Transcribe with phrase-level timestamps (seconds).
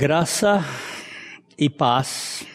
[0.00, 0.64] Graça
[1.58, 2.46] e paz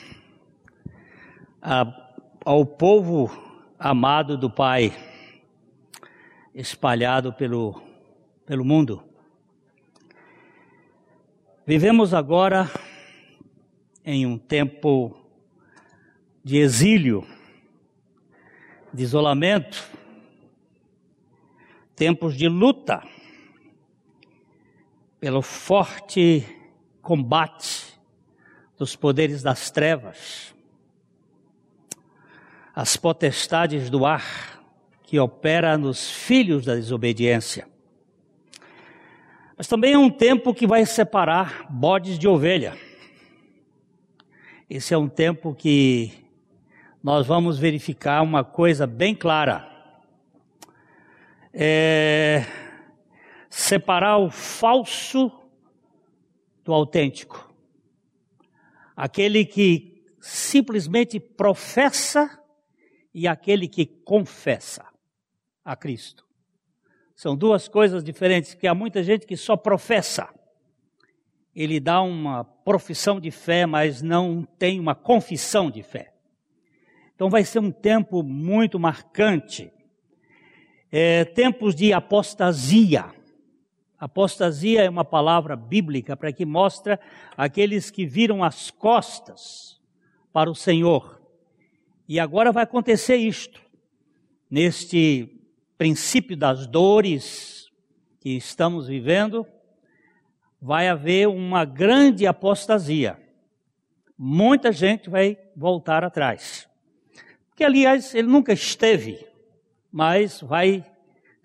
[2.44, 3.30] ao povo
[3.78, 4.92] amado do Pai,
[6.56, 7.80] espalhado pelo,
[8.48, 9.04] pelo mundo.
[11.68, 12.68] Vivemos agora
[14.04, 15.16] em um tempo
[16.44, 17.28] de exílio,
[18.92, 19.88] de isolamento,
[21.96, 23.04] tempos de luta
[25.20, 26.55] pelo forte
[27.06, 28.00] combate
[28.80, 30.56] dos poderes das trevas,
[32.74, 34.60] as potestades do ar
[35.04, 37.68] que opera nos filhos da desobediência.
[39.56, 42.76] Mas também é um tempo que vai separar bodes de ovelha.
[44.68, 46.12] Esse é um tempo que
[47.04, 49.70] nós vamos verificar uma coisa bem clara.
[51.54, 52.46] É
[53.48, 55.32] separar o falso
[56.66, 57.54] do autêntico.
[58.96, 62.42] Aquele que simplesmente professa
[63.14, 64.84] e aquele que confessa
[65.64, 66.26] a Cristo.
[67.16, 70.28] São duas coisas diferentes, que há muita gente que só professa.
[71.56, 76.14] Ele dá uma profissão de fé, mas não tem uma confissão de fé.
[77.14, 79.72] Então vai ser um tempo muito marcante.
[80.92, 83.14] É, tempos de apostasia.
[84.06, 87.00] Apostasia é uma palavra bíblica para que mostra
[87.36, 89.82] aqueles que viram as costas
[90.32, 91.20] para o Senhor.
[92.08, 93.60] E agora vai acontecer isto.
[94.48, 95.28] Neste
[95.76, 97.68] princípio das dores
[98.20, 99.44] que estamos vivendo,
[100.62, 103.20] vai haver uma grande apostasia.
[104.16, 106.70] Muita gente vai voltar atrás.
[107.56, 109.26] Que aliás ele nunca esteve,
[109.92, 110.86] mas vai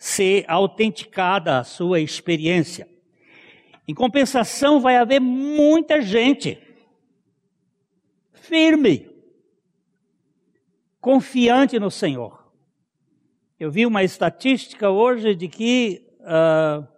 [0.00, 2.88] ser autenticada a sua experiência.
[3.86, 6.58] Em compensação, vai haver muita gente
[8.32, 9.10] firme,
[11.02, 12.50] confiante no Senhor.
[13.58, 16.88] Eu vi uma estatística hoje de que uh,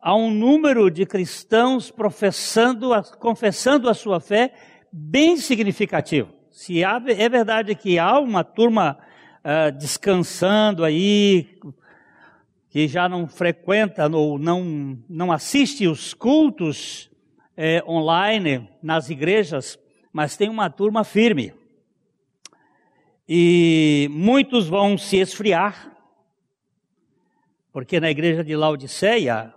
[0.00, 4.54] há um número de cristãos professando, confessando a sua fé
[4.90, 6.32] bem significativo.
[6.50, 8.98] Se há, é verdade que há uma turma
[9.44, 11.60] uh, descansando aí,
[12.76, 17.10] que já não frequenta ou não, não assiste os cultos
[17.56, 19.78] é, online nas igrejas,
[20.12, 21.54] mas tem uma turma firme.
[23.26, 25.96] E muitos vão se esfriar,
[27.72, 29.54] porque na igreja de Laodiceia,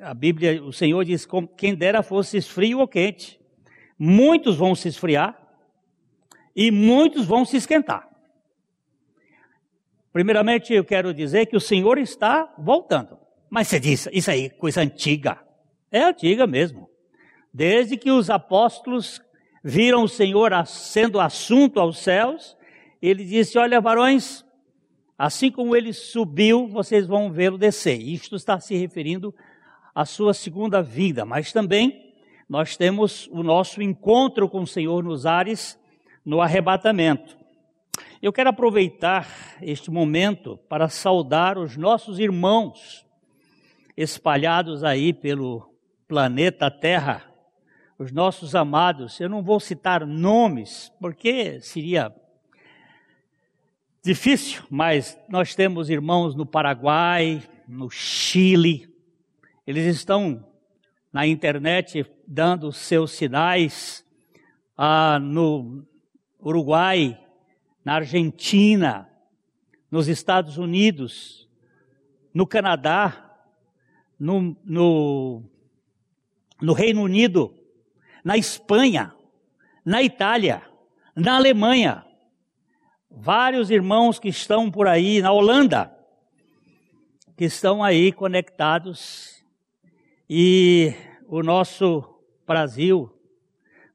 [0.00, 1.26] a Bíblia, o Senhor diz:
[1.56, 3.40] quem dera fosse frio ou quente.
[3.98, 5.36] Muitos vão se esfriar
[6.54, 8.08] e muitos vão se esquentar.
[10.12, 13.18] Primeiramente, eu quero dizer que o Senhor está voltando.
[13.48, 15.38] Mas você diz, isso aí, coisa antiga.
[15.90, 16.88] É antiga mesmo.
[17.52, 19.20] Desde que os apóstolos
[19.62, 22.56] viram o Senhor sendo assunto aos céus,
[23.02, 24.44] ele disse: Olha, varões,
[25.18, 28.00] assim como ele subiu, vocês vão vê-lo descer.
[28.00, 29.34] Isto está se referindo
[29.94, 32.14] à sua segunda vida, mas também
[32.48, 35.78] nós temos o nosso encontro com o Senhor nos ares
[36.24, 37.39] no arrebatamento.
[38.22, 39.26] Eu quero aproveitar
[39.62, 43.06] este momento para saudar os nossos irmãos
[43.96, 45.74] espalhados aí pelo
[46.06, 47.24] planeta Terra,
[47.98, 49.18] os nossos amados.
[49.18, 52.14] Eu não vou citar nomes, porque seria
[54.04, 58.86] difícil, mas nós temos irmãos no Paraguai, no Chile,
[59.66, 60.46] eles estão
[61.10, 64.04] na internet dando seus sinais,
[64.76, 65.86] ah, no
[66.38, 67.18] Uruguai,
[67.90, 69.10] na Argentina,
[69.90, 71.48] nos Estados Unidos,
[72.32, 73.36] no Canadá,
[74.16, 75.42] no, no,
[76.62, 77.52] no Reino Unido,
[78.22, 79.12] na Espanha,
[79.84, 80.62] na Itália,
[81.16, 82.06] na Alemanha.
[83.10, 85.92] Vários irmãos que estão por aí, na Holanda,
[87.36, 89.44] que estão aí conectados.
[90.28, 90.94] E
[91.26, 92.04] o nosso
[92.46, 93.12] Brasil,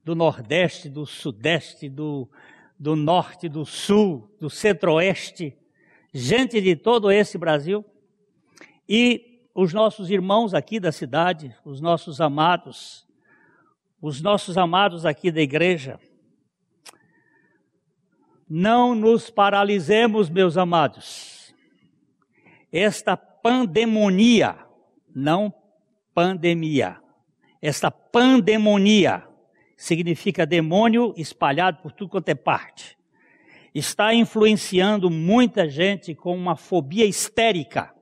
[0.04, 2.30] do Nordeste, do Sudeste, do,
[2.78, 5.58] do norte, do sul, do centro-oeste,
[6.14, 7.84] gente de todo esse Brasil,
[8.88, 13.08] e os nossos irmãos aqui da cidade, os nossos amados,
[14.02, 16.00] os nossos amados aqui da igreja.
[18.48, 21.56] Não nos paralisemos, meus amados.
[22.72, 24.58] Esta pandemonia,
[25.16, 25.54] não
[26.14, 27.02] pandemia,
[27.62, 29.28] esta pandemonia
[29.76, 32.98] significa demônio espalhado por tudo quanto é parte.
[33.74, 37.94] Está influenciando muita gente com uma fobia histérica,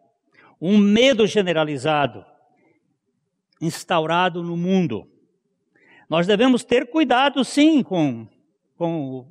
[0.61, 2.23] um medo generalizado
[3.65, 5.07] instaurado no mundo.
[6.09, 8.27] Nós devemos ter cuidado, sim, com,
[8.77, 9.25] com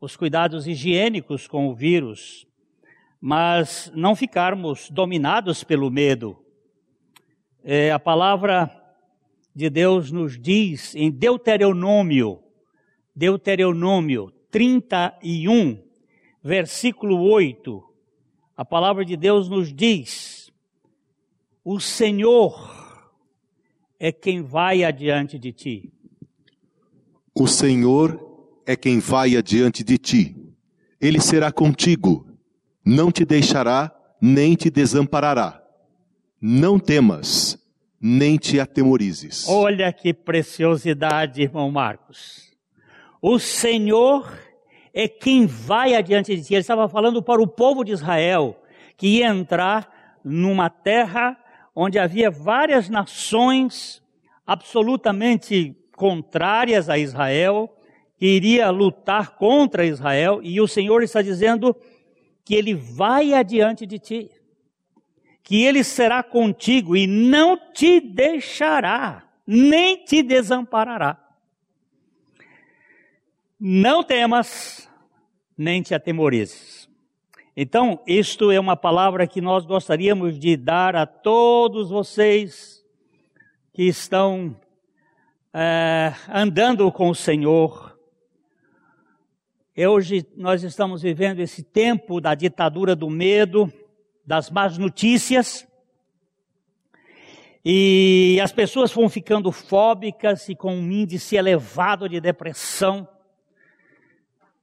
[0.00, 2.46] os cuidados higiênicos com o vírus,
[3.20, 6.38] mas não ficarmos dominados pelo medo.
[7.64, 8.70] É, a palavra
[9.54, 12.40] de Deus nos diz em Deuteronômio,
[13.14, 15.82] Deuteronômio 31,
[16.42, 17.82] versículo 8,
[18.56, 20.50] a palavra de Deus nos diz:
[21.64, 23.10] O Senhor
[23.98, 25.92] é quem vai adiante de ti.
[27.34, 28.20] O Senhor
[28.66, 30.36] é quem vai adiante de ti.
[31.00, 32.26] Ele será contigo,
[32.84, 35.62] não te deixará, nem te desamparará.
[36.40, 37.58] Não temas,
[38.02, 39.48] nem te atemorizes.
[39.48, 42.50] Olha que preciosidade, irmão Marcos.
[43.20, 44.28] O Senhor
[44.92, 46.54] é quem vai adiante de ti.
[46.54, 48.60] Ele estava falando para o povo de Israel
[48.96, 51.38] que ia entrar numa terra
[51.74, 54.02] onde havia várias nações
[54.44, 57.72] absolutamente contrárias a Israel,
[58.18, 61.74] que iria lutar contra Israel, e o Senhor está dizendo
[62.44, 64.30] que ele vai adiante de ti,
[65.42, 71.18] que ele será contigo e não te deixará, nem te desamparará.
[73.58, 74.88] Não temas,
[75.56, 76.88] nem te atemorizes.
[77.56, 82.82] Então, isto é uma palavra que nós gostaríamos de dar a todos vocês
[83.74, 84.56] que estão
[85.52, 87.98] é, andando com o Senhor.
[89.76, 93.72] Hoje nós estamos vivendo esse tempo da ditadura do medo,
[94.24, 95.66] das más notícias,
[97.64, 103.06] e as pessoas vão ficando fóbicas e com um índice elevado de depressão.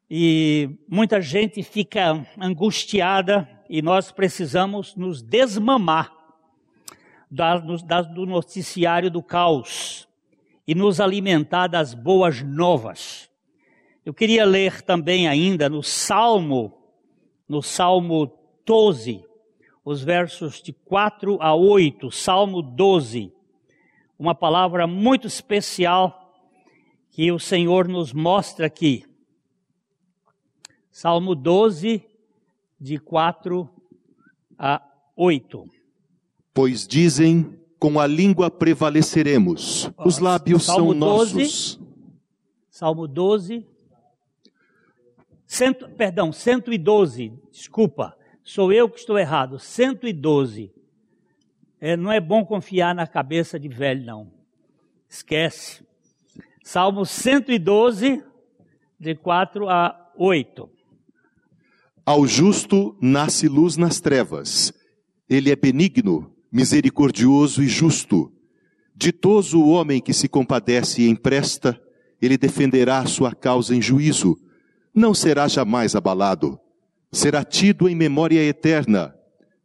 [0.09, 6.11] E muita gente fica angustiada e nós precisamos nos desmamar
[7.31, 10.05] do noticiário do caos
[10.67, 13.29] e nos alimentar das boas novas.
[14.05, 16.73] Eu queria ler também ainda no Salmo,
[17.47, 18.29] no Salmo
[18.65, 19.23] 12,
[19.83, 23.31] os versos de 4 a 8, Salmo 12,
[24.17, 26.33] uma palavra muito especial
[27.09, 29.05] que o Senhor nos mostra aqui.
[30.91, 32.03] Salmo 12,
[32.79, 33.69] de 4
[34.57, 34.81] a
[35.15, 35.69] 8.
[36.53, 39.89] Pois dizem com a língua prevaleceremos.
[39.97, 41.79] Os lábios Salmo são 12, nossos.
[42.69, 43.65] Salmo 12.
[45.45, 47.33] Cento, perdão, 112.
[47.51, 48.15] Desculpa,
[48.49, 49.59] sou eu que estou errado.
[49.59, 50.71] 112.
[51.79, 54.31] É, não é bom confiar na cabeça de velho, não.
[55.07, 55.83] Esquece.
[56.63, 58.23] Salmo 112,
[58.99, 60.67] de 4 a 8.
[62.03, 64.73] Ao justo nasce luz nas trevas.
[65.29, 68.33] Ele é benigno misericordioso e justo.
[68.95, 71.79] Ditoso o homem que se compadece e empresta,
[72.19, 74.35] ele defenderá a sua causa em juízo.
[74.91, 76.59] Não será jamais abalado.
[77.11, 79.15] Será tido em memória eterna.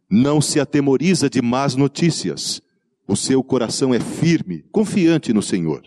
[0.09, 2.63] Não se atemoriza de más notícias.
[3.07, 5.83] O seu coração é firme, confiante no Senhor.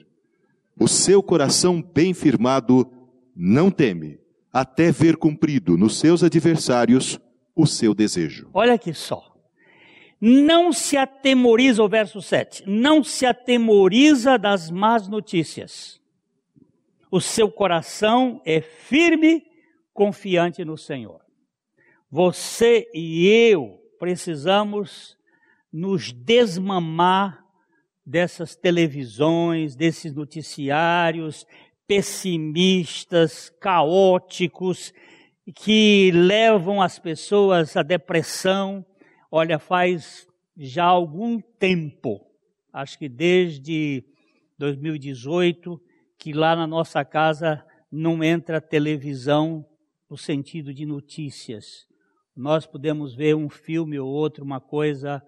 [0.80, 2.92] O seu coração bem firmado
[3.36, 4.20] não teme,
[4.54, 7.20] até ver cumprido nos seus adversários
[7.56, 8.50] o seu desejo.
[8.54, 9.38] Olha aqui só
[10.20, 16.02] não se atemoriza, o verso 7, não se atemoriza das más notícias.
[17.12, 19.46] O seu coração é firme,
[19.94, 21.22] confiante no Senhor.
[22.10, 25.18] Você e eu precisamos
[25.72, 27.44] nos desmamar
[28.06, 31.46] dessas televisões, desses noticiários
[31.86, 34.94] pessimistas, caóticos,
[35.56, 38.86] que levam as pessoas à depressão,
[39.30, 42.26] Olha, faz já algum tempo,
[42.72, 44.04] acho que desde
[44.58, 45.80] 2018,
[46.18, 49.66] que lá na nossa casa não entra televisão
[50.10, 51.87] no sentido de notícias.
[52.38, 55.24] Nós podemos ver um filme ou outro, uma coisa,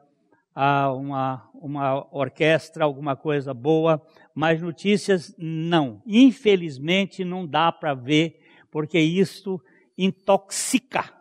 [0.95, 3.99] uma, uma orquestra, alguma coisa boa,
[4.31, 6.03] mas notícias não.
[6.05, 8.39] Infelizmente não dá para ver,
[8.69, 9.59] porque isso
[9.97, 11.11] intoxica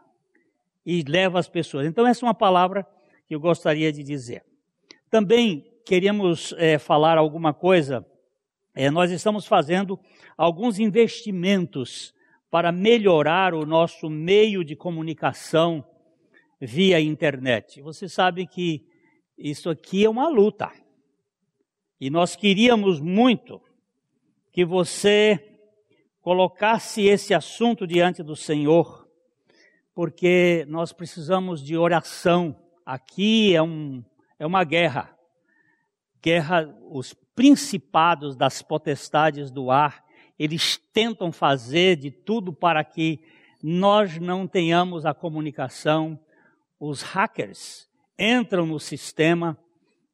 [0.85, 1.87] e leva as pessoas.
[1.87, 2.87] Então, essa é uma palavra
[3.27, 4.45] que eu gostaria de dizer.
[5.09, 8.07] Também queríamos é, falar alguma coisa.
[8.75, 9.99] É, nós estamos fazendo
[10.37, 12.13] alguns investimentos
[12.51, 15.85] para melhorar o nosso meio de comunicação
[16.61, 17.81] via internet.
[17.83, 18.87] Você sabe que
[19.37, 20.71] isso aqui é uma luta.
[22.01, 23.61] E nós queríamos muito
[24.53, 25.59] que você
[26.21, 29.09] colocasse esse assunto diante do Senhor
[29.99, 32.55] porque nós precisamos de oração.
[32.87, 34.05] Aqui é, um,
[34.39, 35.13] é uma guerra.
[36.23, 40.05] Guerra, os principados das potestades do ar,
[40.39, 43.21] eles tentam fazer de tudo para que
[43.63, 46.19] nós não tenhamos a comunicação.
[46.79, 49.59] Os hackers entram no sistema,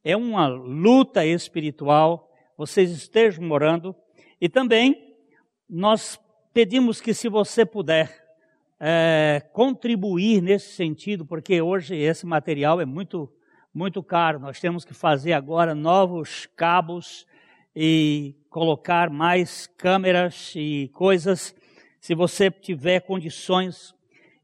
[0.02, 3.94] é uma luta espiritual, vocês estejam morando,
[4.40, 5.14] e também
[5.68, 6.18] nós
[6.52, 8.24] pedimos que, se você puder,
[8.78, 13.32] é, contribuir nesse sentido, porque hoje esse material é muito,
[13.72, 14.38] muito caro.
[14.38, 17.26] Nós temos que fazer agora novos cabos
[17.74, 21.52] e colocar mais câmeras e coisas.
[22.00, 23.92] Se você tiver condições,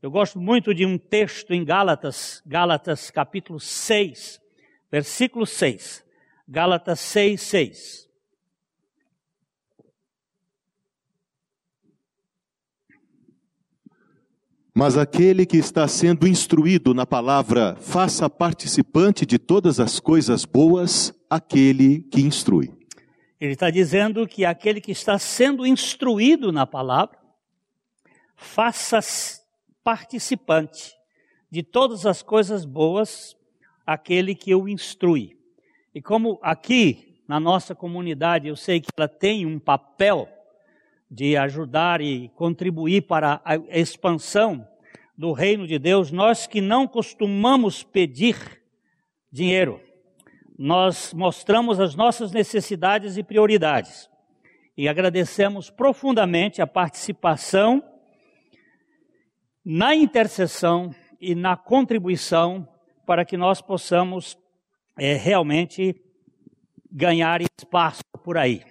[0.02, 4.40] eu gosto muito de um texto em Gálatas, Gálatas capítulo 6,
[4.90, 6.04] versículo 6.
[6.48, 8.08] Gálatas 6, 6.
[14.74, 21.14] Mas aquele que está sendo instruído na palavra, faça participante de todas as coisas boas
[21.30, 22.79] aquele que instrui.
[23.40, 27.18] Ele está dizendo que aquele que está sendo instruído na palavra,
[28.36, 29.00] faça
[29.82, 30.94] participante
[31.50, 33.36] de todas as coisas boas
[33.86, 35.38] aquele que o instrui.
[35.94, 40.28] E como aqui na nossa comunidade eu sei que ela tem um papel
[41.10, 44.66] de ajudar e contribuir para a expansão
[45.16, 48.62] do reino de Deus, nós que não costumamos pedir
[49.30, 49.80] dinheiro,
[50.62, 54.10] nós mostramos as nossas necessidades e prioridades
[54.76, 57.82] e agradecemos profundamente a participação
[59.64, 62.68] na intercessão e na contribuição
[63.06, 64.36] para que nós possamos
[64.98, 65.98] é, realmente
[66.92, 68.62] ganhar espaço por aí.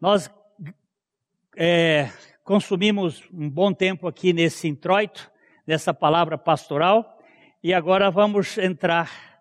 [0.00, 0.28] Nós
[1.56, 2.10] é,
[2.42, 5.30] consumimos um bom tempo aqui nesse introito,
[5.64, 7.16] nessa palavra pastoral,
[7.62, 9.33] e agora vamos entrar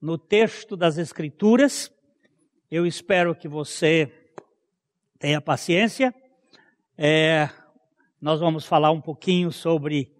[0.00, 1.92] no texto das Escrituras.
[2.70, 4.12] Eu espero que você
[5.18, 6.14] tenha paciência.
[6.96, 7.48] É,
[8.20, 10.12] nós vamos falar um pouquinho sobre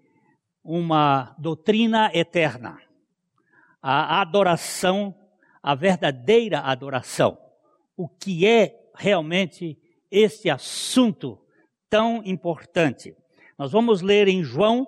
[0.63, 2.79] uma doutrina eterna,
[3.81, 5.15] a adoração,
[5.63, 7.39] a verdadeira adoração.
[7.97, 9.79] O que é realmente
[10.11, 11.39] este assunto
[11.89, 13.17] tão importante.
[13.57, 14.87] Nós vamos ler em João,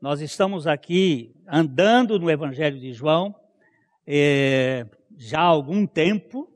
[0.00, 3.34] nós estamos aqui andando no Evangelho de João
[4.06, 6.48] é, já há algum tempo,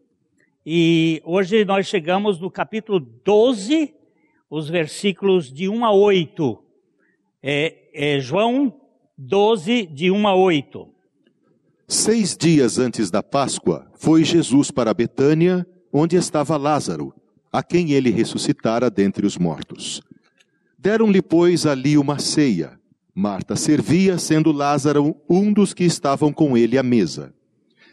[0.64, 3.94] e hoje nós chegamos no capítulo 12,
[4.50, 6.58] os versículos de 1 a 8.
[7.42, 8.74] É, é João
[9.16, 10.88] 12, de 1 a 8.
[11.86, 17.14] Seis dias antes da Páscoa, foi Jesus para Betânia, onde estava Lázaro
[17.50, 20.02] a quem ele ressuscitara dentre os mortos.
[20.78, 22.78] Deram-lhe, pois, ali uma ceia.
[23.14, 27.34] Marta servia, sendo Lázaro um dos que estavam com ele à mesa.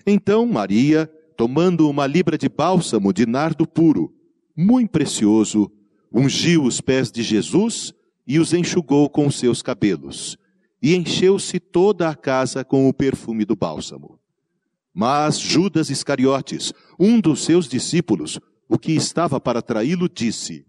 [0.05, 4.13] Então Maria, tomando uma libra de bálsamo de nardo puro,
[4.55, 5.71] muito precioso,
[6.13, 7.93] ungiu os pés de Jesus
[8.27, 10.37] e os enxugou com seus cabelos,
[10.81, 14.19] e encheu-se toda a casa com o perfume do bálsamo.
[14.93, 20.65] Mas Judas Iscariotes, um dos seus discípulos, o que estava para traí-lo, disse: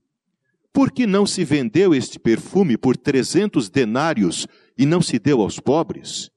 [0.72, 5.60] Por que não se vendeu este perfume por trezentos denários e não se deu aos
[5.60, 6.30] pobres?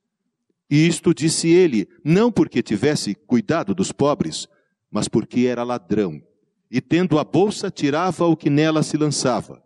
[0.70, 4.48] E isto disse ele, não porque tivesse cuidado dos pobres,
[4.92, 6.22] mas porque era ladrão,
[6.70, 9.64] e tendo a bolsa tirava o que nela se lançava.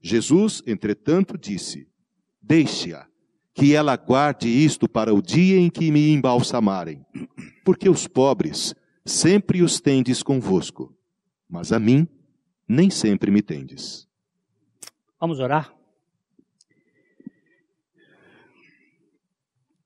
[0.00, 1.88] Jesus, entretanto, disse:
[2.40, 3.06] Deixe-a,
[3.54, 7.04] que ela guarde isto para o dia em que me embalsamarem,
[7.64, 10.94] porque os pobres sempre os tendes convosco,
[11.48, 12.06] mas a mim
[12.68, 14.06] nem sempre me tendes.
[15.18, 15.77] Vamos orar?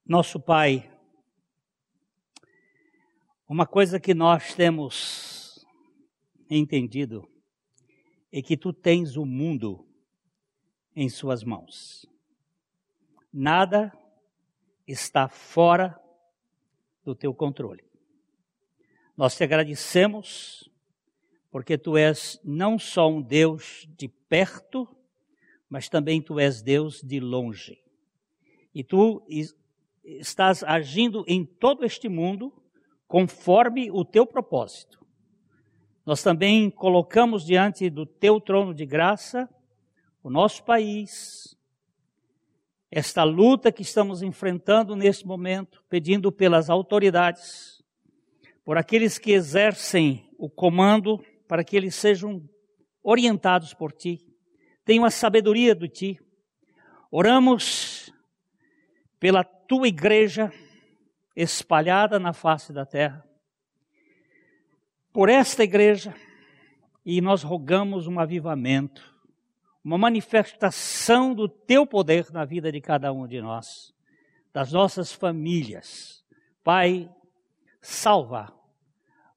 [0.04, 0.90] Nosso Pai,
[3.48, 5.64] uma coisa que nós temos
[6.50, 7.30] entendido
[8.32, 9.86] é que tu tens o mundo
[10.96, 12.04] em suas mãos.
[13.32, 13.96] Nada
[14.88, 15.96] está fora
[17.04, 17.84] do teu controle.
[19.16, 20.68] Nós te agradecemos
[21.48, 24.84] porque tu és não só um Deus de perto,
[25.68, 27.80] mas também tu és Deus de longe.
[28.74, 29.24] E tu
[30.04, 32.52] estás agindo em todo este mundo
[33.06, 35.04] conforme o teu propósito.
[36.04, 39.48] Nós também colocamos diante do teu trono de graça
[40.22, 41.56] o nosso país,
[42.90, 47.82] esta luta que estamos enfrentando nesse momento, pedindo pelas autoridades,
[48.64, 51.18] por aqueles que exercem o comando
[51.48, 52.48] para que eles sejam
[53.02, 54.20] orientados por ti,
[54.84, 56.20] tenham a sabedoria do ti.
[57.10, 57.91] Oramos
[59.22, 60.52] pela tua igreja
[61.36, 63.24] espalhada na face da terra.
[65.12, 66.12] por esta igreja
[67.06, 69.14] e nós rogamos um avivamento,
[69.84, 73.94] uma manifestação do teu poder na vida de cada um de nós,
[74.52, 76.24] das nossas famílias.
[76.64, 77.08] Pai,
[77.80, 78.52] salva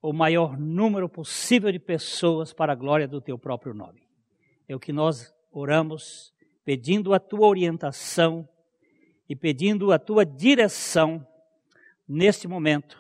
[0.02, 4.02] o maior número possível de pessoas para a glória do teu próprio nome.
[4.68, 8.50] É o que nós oramos, pedindo a tua orientação
[9.28, 11.26] e pedindo a tua direção
[12.08, 12.98] neste momento,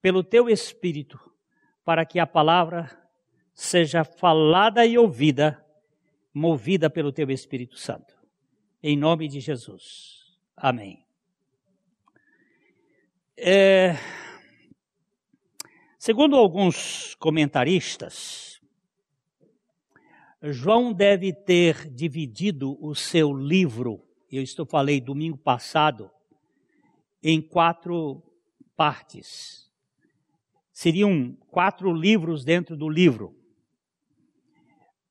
[0.00, 1.18] pelo teu Espírito,
[1.84, 2.90] para que a palavra
[3.54, 5.64] seja falada e ouvida,
[6.32, 8.16] movida pelo teu Espírito Santo.
[8.82, 10.38] Em nome de Jesus.
[10.56, 11.04] Amém.
[13.36, 13.96] É,
[15.98, 18.60] segundo alguns comentaristas,
[20.42, 26.10] João deve ter dividido o seu livro, eu estou falei domingo passado,
[27.22, 28.22] em quatro
[28.76, 29.68] partes
[30.78, 33.34] seriam quatro livros dentro do livro.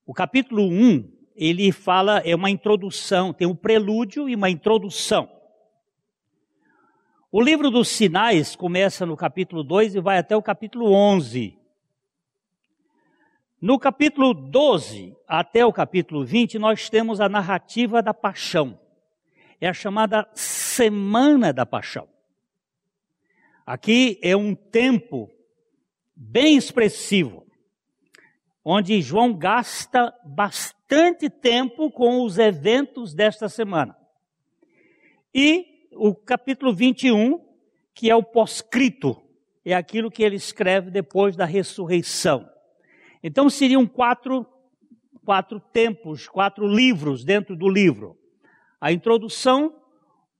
[0.05, 5.29] O capítulo 1, ele fala, é uma introdução, tem um prelúdio e uma introdução.
[7.29, 11.59] O livro dos sinais começa no capítulo 2 e vai até o capítulo 11.
[13.61, 18.79] No capítulo 12 até o capítulo 20, nós temos a narrativa da paixão.
[19.59, 22.07] É a chamada Semana da Paixão.
[23.65, 25.29] Aqui é um tempo
[26.15, 27.45] bem expressivo,
[28.63, 33.97] onde João gasta bastante tempo com os eventos desta semana.
[35.33, 37.43] E o capítulo 21,
[37.93, 39.19] que é o pós-crito,
[39.65, 42.47] é aquilo que ele escreve depois da ressurreição.
[43.23, 44.45] Então seriam quatro,
[45.25, 48.17] quatro tempos, quatro livros dentro do livro.
[48.79, 49.75] A introdução,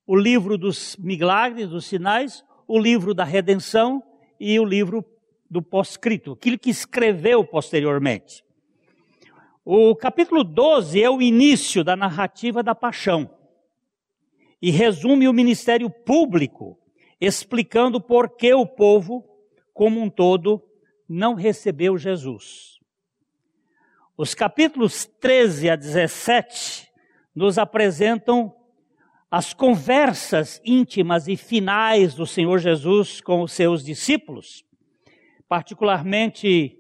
[0.06, 4.04] o livro dos milagres, dos sinais, o livro da redenção
[4.40, 5.04] e o livro
[5.50, 8.44] do pós-escrito, aquilo que escreveu posteriormente.
[9.66, 13.30] O capítulo 12 é o início da narrativa da paixão
[14.62, 16.78] e resume o ministério público,
[17.20, 19.28] explicando por que o povo,
[19.74, 20.64] como um todo,
[21.08, 22.80] não recebeu Jesus.
[24.16, 26.87] Os capítulos 13 a 17
[27.38, 28.54] nos apresentam
[29.30, 34.68] as conversas íntimas e finais do Senhor Jesus com os seus discípulos
[35.48, 36.78] particularmente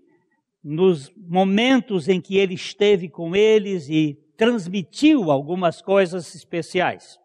[0.63, 7.17] nos momentos em que ele esteve com eles e transmitiu algumas coisas especiais.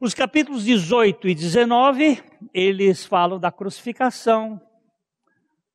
[0.00, 2.22] Os capítulos 18 e 19,
[2.54, 4.60] eles falam da crucificação,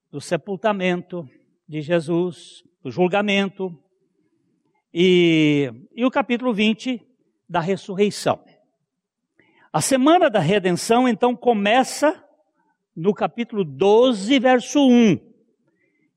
[0.09, 1.27] do sepultamento
[1.67, 3.77] de Jesus, do julgamento,
[4.93, 7.01] e, e o capítulo 20,
[7.49, 8.39] da ressurreição.
[9.71, 12.23] A semana da redenção, então, começa
[12.95, 15.19] no capítulo 12, verso 1.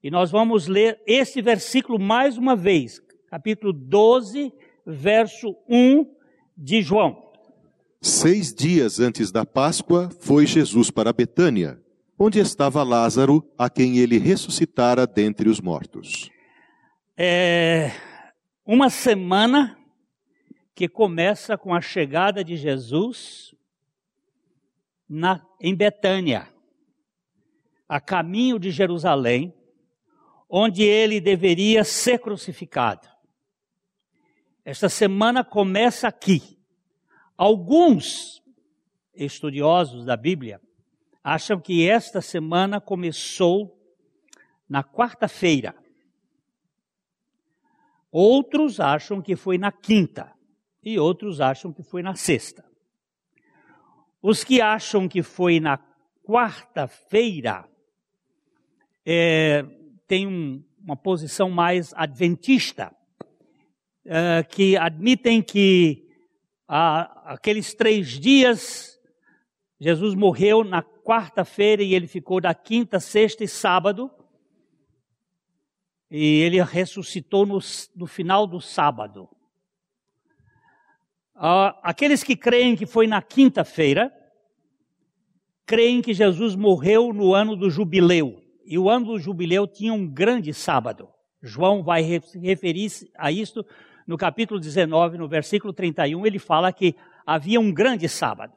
[0.02, 3.00] E nós vamos ler esse versículo mais uma vez.
[3.30, 4.52] Capítulo 12,
[4.86, 6.06] verso 1
[6.56, 7.24] de João.
[8.02, 11.80] Seis dias antes da Páscoa, foi Jesus para Betânia,
[12.18, 16.30] onde estava Lázaro, a quem ele ressuscitara dentre os mortos.
[17.16, 17.90] É
[18.66, 19.78] uma semana
[20.74, 23.54] que começa com a chegada de Jesus
[25.08, 26.52] na, em Betânia
[27.88, 29.54] a caminho de Jerusalém,
[30.50, 33.08] onde ele deveria ser crucificado.
[34.64, 36.58] Esta semana começa aqui.
[37.36, 38.42] Alguns
[39.14, 40.60] estudiosos da Bíblia
[41.22, 43.80] acham que esta semana começou
[44.68, 45.76] na quarta-feira.
[48.18, 50.32] Outros acham que foi na quinta
[50.82, 52.64] e outros acham que foi na sexta.
[54.22, 55.78] Os que acham que foi na
[56.24, 57.68] quarta-feira
[59.04, 59.66] é,
[60.08, 62.90] tem um, uma posição mais adventista,
[64.06, 66.08] é, que admitem que
[66.66, 68.98] a, aqueles três dias
[69.78, 74.10] Jesus morreu na quarta-feira e ele ficou da quinta, sexta e sábado.
[76.10, 77.58] E ele ressuscitou no,
[77.94, 79.28] no final do sábado.
[81.34, 84.12] Ah, aqueles que creem que foi na quinta-feira,
[85.66, 88.42] creem que Jesus morreu no ano do jubileu.
[88.64, 91.08] E o ano do jubileu tinha um grande sábado.
[91.42, 93.64] João vai referir a isto
[94.06, 96.94] no capítulo 19, no versículo 31, ele fala que
[97.26, 98.54] havia um grande sábado.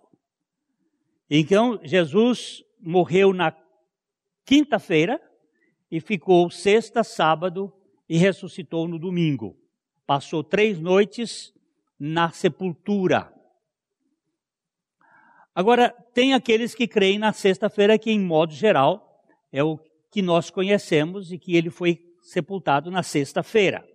[1.29, 3.53] Então, Jesus morreu na
[4.45, 5.19] quinta-feira
[5.91, 7.73] e ficou sexta, sábado
[8.08, 9.58] e ressuscitou no domingo.
[10.06, 11.54] Passou três noites
[11.99, 13.34] na sepultura.
[15.54, 19.80] Agora, tem aqueles que creem na sexta-feira, que, em modo geral, é o
[20.12, 23.86] que nós conhecemos e que ele foi sepultado na sexta-feira.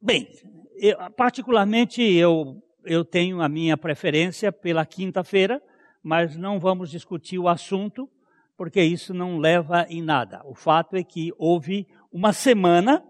[0.00, 0.28] Bem,
[0.76, 5.62] eu, particularmente eu, eu tenho a minha preferência pela quinta-feira,
[6.02, 8.08] mas não vamos discutir o assunto,
[8.56, 10.42] porque isso não leva em nada.
[10.44, 13.04] O fato é que houve uma semana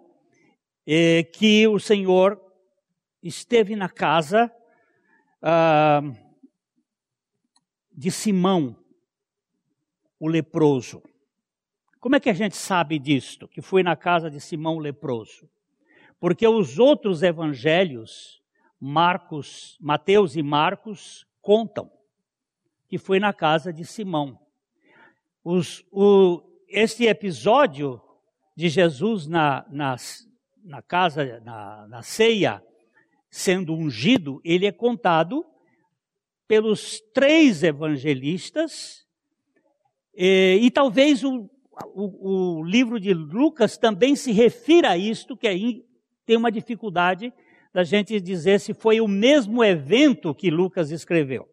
[0.87, 2.41] eh, que o Senhor
[3.23, 4.53] esteve na casa
[5.43, 6.03] ah,
[7.93, 8.77] de Simão,
[10.19, 11.03] o leproso.
[12.01, 13.49] Como é que a gente sabe disto?
[13.49, 15.49] Que foi na casa de Simão o leproso?
[16.21, 18.43] Porque os outros evangelhos,
[18.81, 21.91] Marcos, Mateus e Marcos, contam
[22.89, 24.39] que foi na casa de Simão.
[25.45, 28.01] Os, o, este episódio
[28.57, 29.97] de Jesus na, na,
[30.65, 32.63] na casa, na, na ceia,
[33.29, 35.45] sendo ungido, ele é contado
[36.49, 39.05] pelos três evangelistas,
[40.15, 41.51] e, e talvez o,
[41.95, 45.85] o, o, livro de Lucas também se refira a isto, que aí
[46.25, 47.33] tem uma dificuldade
[47.73, 51.47] da gente dizer se foi o mesmo evento que Lucas escreveu.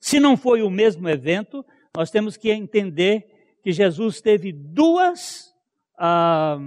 [0.00, 1.64] Se não foi o mesmo evento,
[1.96, 3.37] nós temos que entender
[3.68, 5.54] que Jesus teve duas
[5.98, 6.58] ah,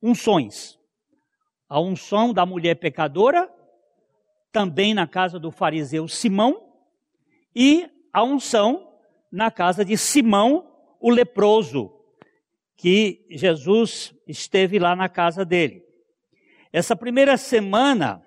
[0.00, 0.78] unções.
[1.68, 3.52] A unção da mulher pecadora,
[4.52, 6.72] também na casa do fariseu Simão,
[7.52, 8.94] e a unção
[9.28, 11.92] na casa de Simão, o leproso,
[12.76, 15.84] que Jesus esteve lá na casa dele.
[16.72, 18.24] Essa primeira semana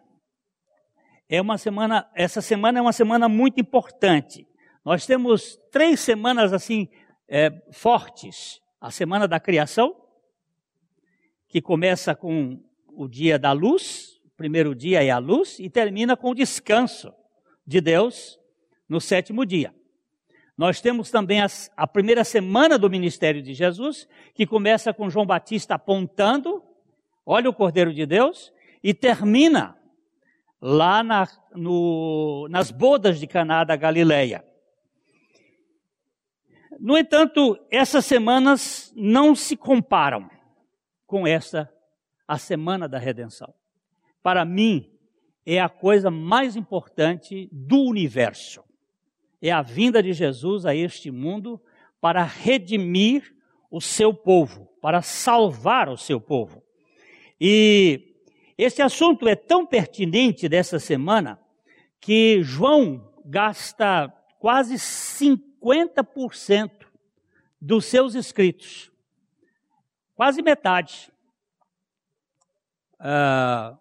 [1.30, 4.46] é uma semana, essa semana é uma semana muito importante.
[4.84, 6.90] Nós temos três semanas assim
[7.28, 8.62] é, fortes.
[8.80, 9.96] A semana da criação,
[11.48, 16.16] que começa com o dia da luz, o primeiro dia é a luz, e termina
[16.16, 17.14] com o descanso
[17.66, 18.40] de Deus
[18.88, 19.74] no sétimo dia.
[20.58, 25.26] Nós temos também as, a primeira semana do ministério de Jesus, que começa com João
[25.26, 26.64] Batista apontando
[27.30, 29.76] olha o Cordeiro de Deus, e termina
[30.62, 34.46] lá na, no, nas bodas de Caná da Galileia.
[36.88, 40.30] No entanto, essas semanas não se comparam
[41.06, 41.70] com essa,
[42.26, 43.54] a semana da redenção.
[44.24, 44.90] Para mim,
[45.46, 48.64] é a coisa mais importante do universo.
[49.42, 51.62] É a vinda de Jesus a este mundo
[52.00, 53.36] para redimir
[53.70, 56.64] o seu povo, para salvar o seu povo.
[57.38, 58.16] E
[58.58, 61.38] esse assunto é tão pertinente dessa semana
[62.00, 64.08] que João gasta
[64.40, 66.77] quase 50%
[67.60, 68.92] dos seus escritos,
[70.16, 71.12] quase metade,
[73.00, 73.78] uh,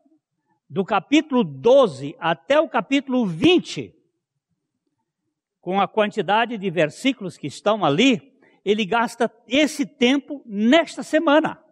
[0.68, 3.94] do capítulo 12 até o capítulo 20,
[5.60, 11.64] com a quantidade de versículos que estão ali, ele gasta esse tempo nesta semana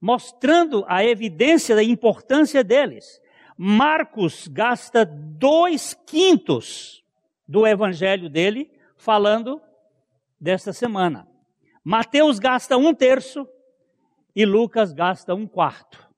[0.00, 3.20] mostrando a evidência da importância deles.
[3.56, 7.04] Marcos gasta dois quintos
[7.46, 9.60] do evangelho dele falando
[10.40, 11.28] desta semana.
[11.84, 13.46] Mateus gasta um terço
[14.34, 16.08] e Lucas gasta um quarto.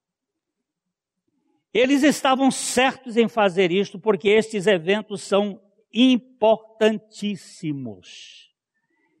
[1.73, 5.61] Eles estavam certos em fazer isto porque estes eventos são
[5.93, 8.51] importantíssimos.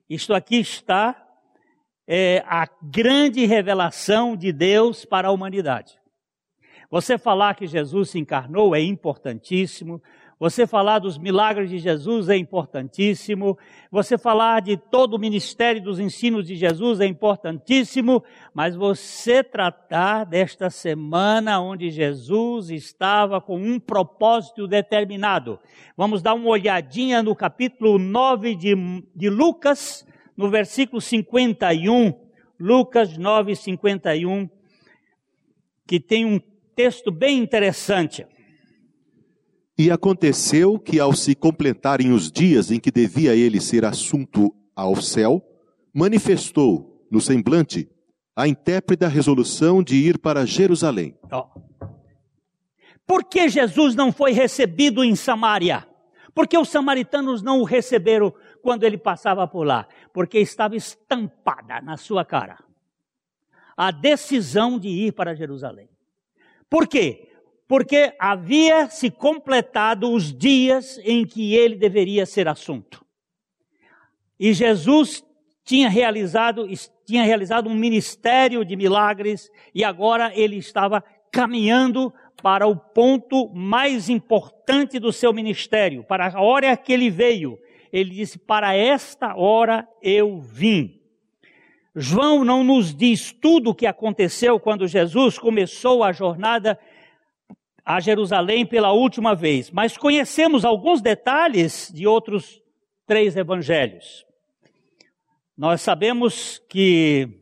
[0.09, 1.25] Isto aqui está
[2.05, 5.97] é, a grande revelação de Deus para a humanidade.
[6.89, 10.03] Você falar que Jesus se encarnou é importantíssimo.
[10.41, 13.55] Você falar dos milagres de Jesus é importantíssimo.
[13.91, 18.23] Você falar de todo o ministério dos ensinos de Jesus é importantíssimo.
[18.51, 25.59] Mas você tratar desta semana onde Jesus estava com um propósito determinado.
[25.95, 28.73] Vamos dar uma olhadinha no capítulo 9 de,
[29.15, 32.19] de Lucas, no versículo 51,
[32.59, 34.49] Lucas 9, 51,
[35.85, 36.39] que tem um
[36.75, 38.25] texto bem interessante.
[39.81, 44.95] E aconteceu que, ao se completarem os dias em que devia ele ser assunto ao
[45.01, 45.41] céu,
[45.91, 47.89] manifestou no semblante
[48.35, 51.17] a intrépida resolução de ir para Jerusalém.
[51.31, 51.47] Oh.
[53.07, 55.87] Por que Jesus não foi recebido em Samaria?
[56.35, 59.87] Porque os samaritanos não o receberam quando ele passava por lá?
[60.13, 62.59] Porque estava estampada na sua cara
[63.75, 65.89] a decisão de ir para Jerusalém.
[66.69, 67.30] Por quê?
[67.71, 73.01] Porque havia se completado os dias em que ele deveria ser assunto.
[74.37, 75.23] E Jesus
[75.63, 76.67] tinha realizado,
[77.05, 84.09] tinha realizado um ministério de milagres e agora ele estava caminhando para o ponto mais
[84.09, 87.57] importante do seu ministério, para a hora que ele veio.
[87.93, 90.99] Ele disse: Para esta hora eu vim.
[91.95, 96.77] João não nos diz tudo o que aconteceu quando Jesus começou a jornada
[97.85, 102.61] a Jerusalém pela última vez, mas conhecemos alguns detalhes de outros
[103.05, 104.25] três evangelhos.
[105.57, 107.41] Nós sabemos que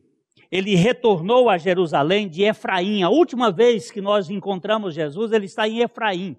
[0.50, 3.02] ele retornou a Jerusalém de Efraim.
[3.02, 6.36] A última vez que nós encontramos Jesus, ele está em Efraim.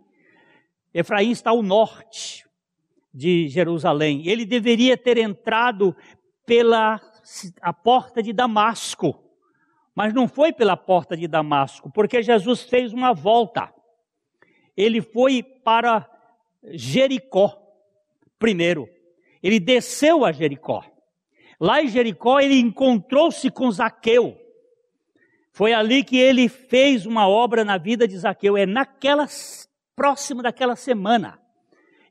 [0.94, 2.46] Efraim está ao norte
[3.14, 4.28] de Jerusalém.
[4.28, 5.96] Ele deveria ter entrado
[6.46, 7.00] pela
[7.62, 9.24] a porta de Damasco,
[9.96, 13.74] mas não foi pela porta de Damasco, porque Jesus fez uma volta.
[14.76, 16.10] Ele foi para
[16.64, 17.62] Jericó
[18.42, 18.90] primeiro.
[19.42, 20.84] Ele desceu a Jericó.
[21.60, 24.36] Lá em Jericó ele encontrou-se com Zaqueu.
[25.54, 28.58] Foi ali que ele fez uma obra na vida de Zaqueu.
[28.58, 29.28] É naquela
[29.96, 31.40] próxima daquela semana.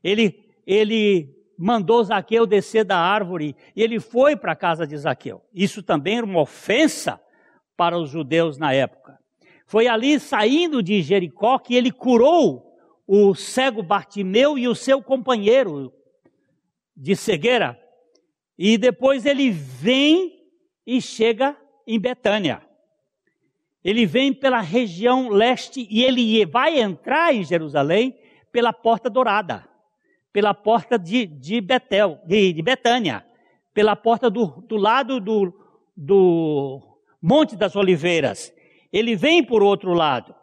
[0.01, 5.41] Ele ele mandou Zaqueu descer da árvore e ele foi para a casa de Zaqueu.
[5.53, 7.19] Isso também era uma ofensa
[7.75, 9.19] para os judeus na época.
[9.71, 12.75] Foi ali saindo de Jericó que ele curou
[13.07, 15.93] o cego Bartimeu e o seu companheiro
[16.93, 17.81] de cegueira.
[18.57, 20.43] E depois ele vem
[20.85, 21.55] e chega
[21.87, 22.61] em Betânia.
[23.81, 28.13] Ele vem pela região leste e ele vai entrar em Jerusalém
[28.51, 29.65] pela porta dourada,
[30.33, 33.25] pela porta de, de Betel, de, de Betânia,
[33.73, 35.53] pela porta do, do lado do,
[35.95, 36.81] do
[37.21, 38.53] Monte das Oliveiras.
[38.91, 40.35] Ele vem por outro lado.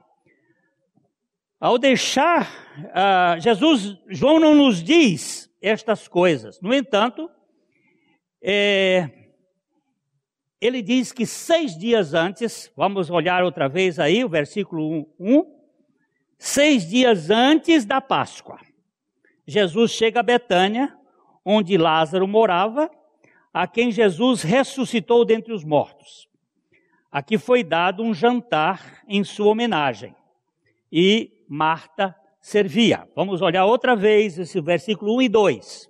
[1.60, 6.60] Ao deixar, uh, Jesus, João não nos diz estas coisas.
[6.60, 7.28] No entanto,
[8.40, 9.10] é,
[10.60, 15.58] ele diz que seis dias antes, vamos olhar outra vez aí o versículo 1, 1
[16.38, 18.58] seis dias antes da Páscoa,
[19.46, 20.96] Jesus chega a Betânia,
[21.44, 22.90] onde Lázaro morava,
[23.52, 26.28] a quem Jesus ressuscitou dentre os mortos.
[27.10, 30.14] Aqui foi dado um jantar em sua homenagem
[30.92, 33.08] e Marta servia.
[33.16, 35.88] Vamos olhar outra vez esse versículo 1 e 2.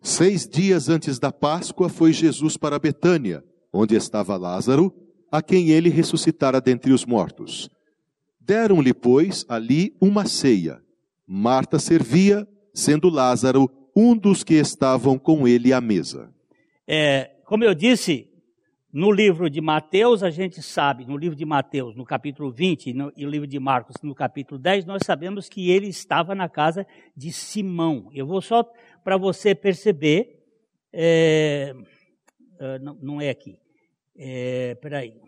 [0.00, 4.94] Seis dias antes da Páscoa foi Jesus para Betânia, onde estava Lázaro,
[5.30, 7.68] a quem ele ressuscitara dentre os mortos.
[8.40, 10.80] Deram-lhe, pois, ali uma ceia.
[11.26, 16.32] Marta servia, sendo Lázaro um dos que estavam com ele à mesa.
[16.86, 18.30] É, como eu disse,
[18.96, 23.12] no livro de Mateus, a gente sabe, no livro de Mateus, no capítulo 20, no,
[23.14, 26.86] e no livro de Marcos, no capítulo 10, nós sabemos que ele estava na casa
[27.14, 28.08] de Simão.
[28.14, 28.64] Eu vou só
[29.04, 30.42] para você perceber,
[30.90, 31.74] é,
[32.58, 33.60] é, não, não, é aqui,
[34.16, 35.20] é, peraí.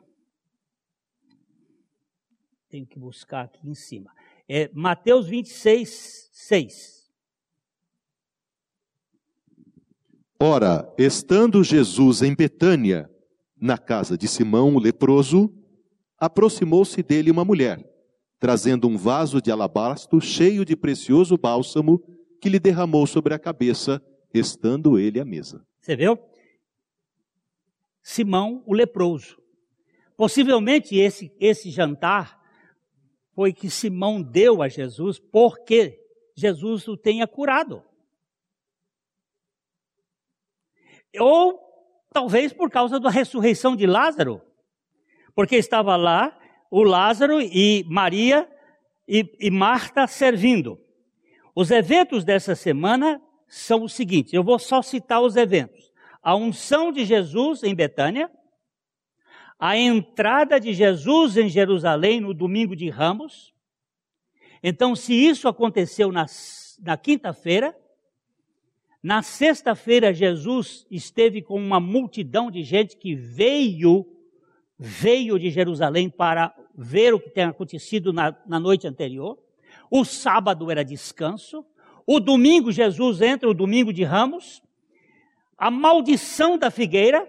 [2.71, 4.11] Tenho que buscar aqui em cima.
[4.49, 7.13] É Mateus 26, 6.
[10.41, 13.11] Ora, estando Jesus em Betânia,
[13.61, 15.53] na casa de Simão o leproso,
[16.19, 17.85] aproximou-se dele uma mulher,
[18.39, 22.03] trazendo um vaso de alabastro cheio de precioso bálsamo
[22.41, 25.67] que lhe derramou sobre a cabeça, estando ele à mesa.
[25.81, 26.19] Você viu?
[28.03, 29.37] Simão o leproso.
[30.17, 32.39] Possivelmente esse, esse jantar
[33.35, 36.05] foi que Simão deu a Jesus porque
[36.37, 37.83] Jesus o tenha curado.
[41.19, 41.68] Ou
[42.13, 44.41] Talvez por causa da ressurreição de Lázaro,
[45.35, 46.37] porque estava lá
[46.71, 48.49] o Lázaro e Maria
[49.07, 50.81] e, e Marta servindo.
[51.55, 55.93] Os eventos dessa semana são os seguintes: eu vou só citar os eventos.
[56.23, 58.31] A unção de Jesus em Betânia,
[59.59, 63.53] a entrada de Jesus em Jerusalém no domingo de Ramos.
[64.63, 66.27] Então, se isso aconteceu na,
[66.81, 67.77] na quinta-feira,
[69.03, 74.05] na sexta-feira, Jesus esteve com uma multidão de gente que veio,
[74.77, 79.39] veio de Jerusalém para ver o que tinha acontecido na, na noite anterior.
[79.89, 81.65] O sábado era descanso.
[82.05, 84.63] O domingo, Jesus entra, o domingo de Ramos.
[85.57, 87.29] A maldição da figueira.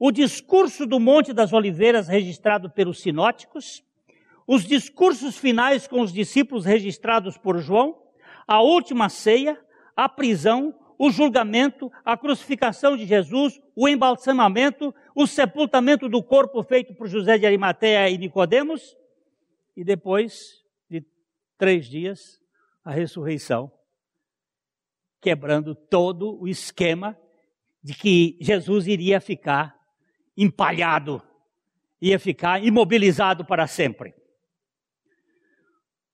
[0.00, 3.84] O discurso do Monte das Oliveiras, registrado pelos sinóticos.
[4.46, 7.96] Os discursos finais com os discípulos, registrados por João.
[8.48, 9.56] A última ceia.
[9.96, 16.92] A prisão, o julgamento, a crucificação de Jesus, o embalsamamento, o sepultamento do corpo feito
[16.94, 18.96] por José de Arimateia e Nicodemos,
[19.76, 21.04] e depois de
[21.56, 22.40] três dias,
[22.84, 23.70] a ressurreição,
[25.20, 27.16] quebrando todo o esquema
[27.82, 29.78] de que Jesus iria ficar
[30.36, 31.22] empalhado,
[32.00, 34.14] ia ficar imobilizado para sempre.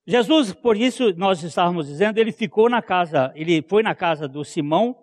[0.05, 4.43] Jesus, por isso nós estávamos dizendo, ele ficou na casa, ele foi na casa do
[4.45, 4.95] Simão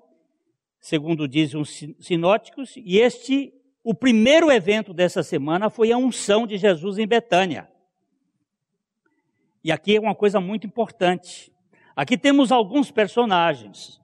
[0.83, 6.59] segundo dizem os sinóticos, e este, o primeiro evento dessa semana foi a unção de
[6.59, 7.71] Jesus em Betânia.
[9.63, 11.53] E aqui é uma coisa muito importante.
[11.95, 14.01] Aqui temos alguns personagens: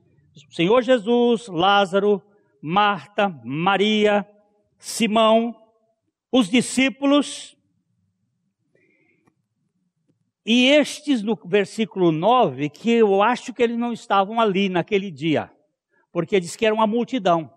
[0.49, 2.23] o Senhor Jesus, Lázaro,
[2.63, 4.25] Marta, Maria,
[4.79, 5.55] Simão,
[6.31, 7.58] os discípulos.
[10.51, 15.53] E estes no versículo 9, que eu acho que eles não estavam ali naquele dia,
[16.11, 17.53] porque diz que era uma multidão.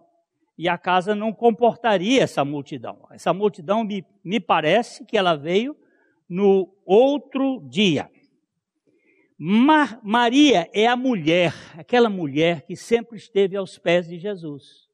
[0.57, 3.07] E a casa não comportaria essa multidão.
[3.09, 5.73] Essa multidão me, me parece que ela veio
[6.27, 8.11] no outro dia.
[9.37, 14.89] Mar, Maria é a mulher, aquela mulher que sempre esteve aos pés de Jesus.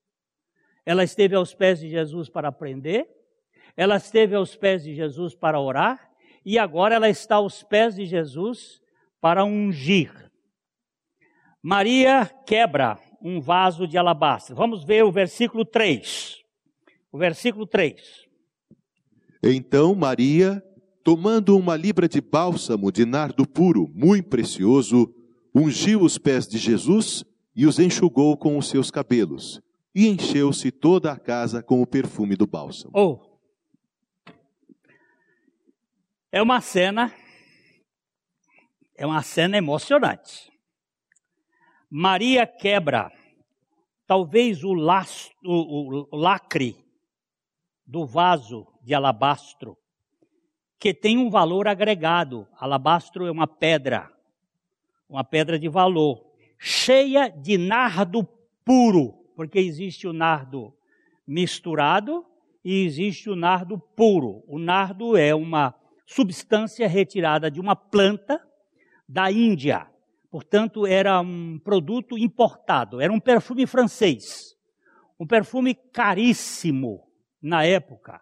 [0.86, 3.10] Ela esteve aos pés de Jesus para aprender,
[3.76, 6.07] ela esteve aos pés de Jesus para orar,
[6.48, 8.80] e agora ela está aos pés de Jesus
[9.20, 10.32] para ungir.
[11.62, 14.56] Maria quebra um vaso de alabastro.
[14.56, 16.38] Vamos ver o versículo 3.
[17.12, 18.02] O versículo 3.
[19.44, 20.64] Então Maria
[21.04, 25.14] tomando uma libra de bálsamo de nardo puro, muito precioso,
[25.54, 29.62] ungiu os pés de Jesus e os enxugou com os seus cabelos,
[29.94, 32.92] e encheu-se toda a casa com o perfume do bálsamo.
[32.94, 33.27] Oh.
[36.30, 37.14] É uma cena,
[38.98, 40.52] é uma cena emocionante.
[41.90, 43.10] Maria quebra,
[44.06, 46.76] talvez o, lastro, o, o lacre
[47.86, 49.78] do vaso de alabastro
[50.78, 52.46] que tem um valor agregado.
[52.60, 54.12] Alabastro é uma pedra,
[55.08, 58.28] uma pedra de valor, cheia de nardo
[58.66, 60.76] puro, porque existe o nardo
[61.26, 62.26] misturado
[62.66, 64.44] e existe o nardo puro.
[64.46, 65.74] O nardo é uma
[66.08, 68.42] substância retirada de uma planta
[69.08, 69.86] da Índia.
[70.32, 74.56] Portanto, era um produto importado, era um perfume francês.
[75.20, 77.04] Um perfume caríssimo
[77.42, 78.22] na época.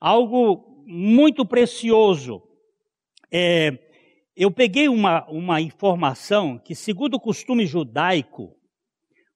[0.00, 2.42] Algo muito precioso.
[3.30, 3.78] É,
[4.36, 8.56] eu peguei uma, uma informação que, segundo o costume judaico,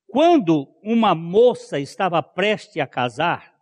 [0.06, 3.54] quando uma moça estava prestes a casar,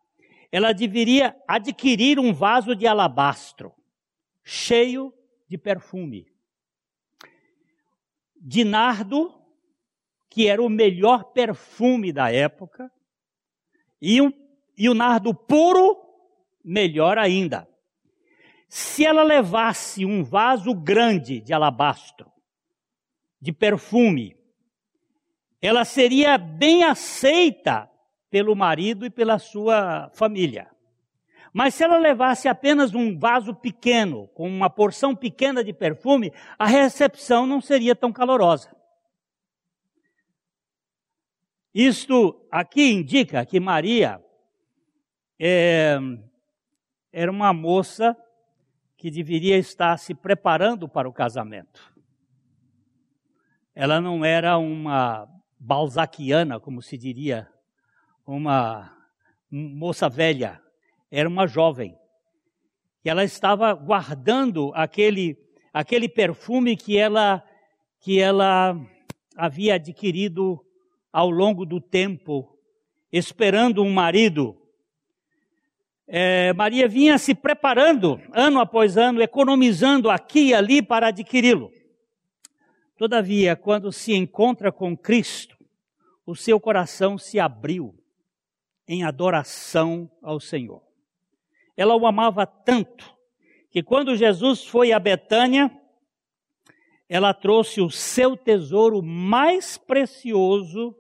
[0.53, 3.76] ela deveria adquirir um vaso de alabastro
[4.49, 5.13] cheio
[5.49, 6.33] de perfume.
[8.41, 9.35] De nardo,
[10.31, 12.89] que era o melhor perfume da época,
[14.01, 14.33] e, um,
[14.79, 15.97] e o nardo puro,
[16.65, 17.69] melhor ainda.
[18.69, 22.31] Se ela levasse um vaso grande de alabastro,
[23.41, 24.37] de perfume,
[25.61, 27.91] ela seria bem aceita
[28.31, 30.71] pelo marido e pela sua família.
[31.57, 36.67] Mas se ela levasse apenas um vaso pequeno, com uma porção pequena de perfume, a
[36.67, 38.77] recepção não seria tão calorosa.
[41.73, 44.23] Isto aqui indica que Maria
[45.41, 45.97] é,
[47.11, 48.15] era uma moça
[48.95, 51.91] que deveria estar se preparando para o casamento.
[53.75, 55.27] Ela não era uma
[55.59, 57.49] balzaquiana, como se diria,
[58.27, 58.95] uma
[59.51, 60.61] moça velha,
[61.19, 61.97] era uma jovem.
[63.03, 65.35] E ela estava guardando aquele,
[65.73, 67.43] aquele perfume que ela,
[68.01, 68.79] que ela
[69.35, 70.63] havia adquirido
[71.11, 72.59] ao longo do tempo,
[73.11, 74.61] esperando um marido
[76.09, 81.73] é, Maria vinha se preparando, ano após ano, economizando aqui e ali para adquiri-lo.
[82.97, 85.57] Todavia, quando se encontra com Cristo,
[86.25, 87.93] o seu coração se abriu
[88.87, 90.86] em adoração ao Senhor.
[91.77, 93.15] Ela o amava tanto
[93.71, 95.71] que quando Jesus foi a Betânia,
[97.09, 100.97] ela trouxe o seu tesouro mais precioso,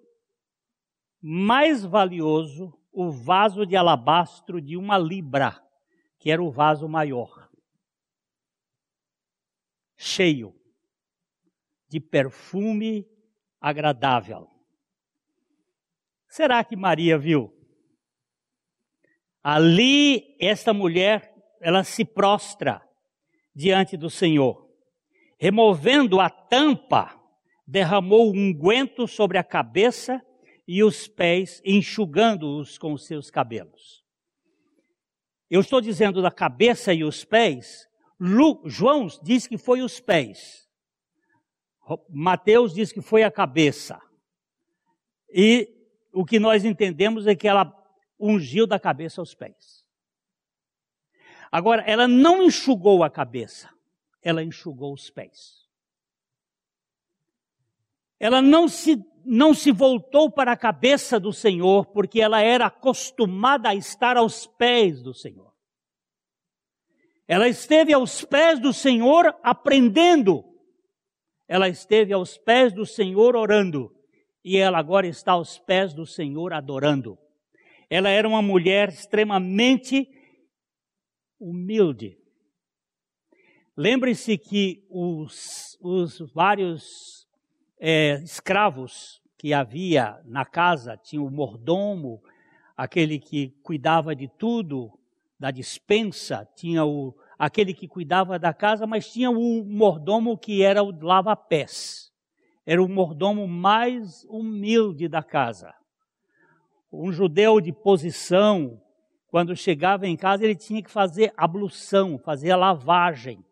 [1.21, 5.59] mais valioso, o vaso de alabastro de uma libra,
[6.19, 7.51] que era o vaso maior,
[9.97, 10.55] cheio
[11.89, 13.09] de perfume
[13.61, 14.51] agradável.
[16.29, 17.56] Será que Maria viu?
[19.49, 22.83] Ali, esta mulher, ela se prostra
[23.55, 24.69] diante do Senhor.
[25.39, 27.17] Removendo a tampa,
[27.65, 30.21] derramou unguento sobre a cabeça
[30.67, 34.03] e os pés, enxugando-os com os seus cabelos.
[35.49, 37.87] Eu estou dizendo da cabeça e os pés.
[38.19, 40.69] Lu, João diz que foi os pés.
[42.11, 43.97] Mateus diz que foi a cabeça.
[45.33, 45.69] E
[46.13, 47.86] o que nós entendemos é que ela
[48.19, 49.85] ungiu da cabeça aos pés.
[51.51, 53.71] Agora, ela não enxugou a cabeça,
[54.23, 55.67] ela enxugou os pés.
[58.19, 63.69] ela não se, não se voltou para a cabeça do Senhor, porque ela era acostumada
[63.69, 65.53] a estar aos pés do Senhor.
[67.29, 70.45] Ela esteve aos pés do Senhor aprendendo.
[71.49, 73.93] Ela esteve aos pés do Senhor orando.
[74.45, 77.19] E ela agora está aos pés do Senhor adorando.
[77.89, 80.09] Ela era uma mulher extremamente
[81.39, 82.19] humilde.
[83.77, 87.29] Lembre-se que os, os vários
[87.79, 92.23] é, escravos que havia na casa, tinha o mordomo,
[92.77, 94.99] aquele que cuidava de tudo,
[95.39, 100.83] da dispensa, tinha o, aquele que cuidava da casa, mas tinha o mordomo que era
[100.83, 102.11] o lava-pés.
[102.65, 105.73] Era o mordomo mais humilde da casa.
[106.93, 108.81] Um judeu de posição,
[109.29, 113.45] quando chegava em casa, ele tinha que fazer ablução, fazer a lavagem.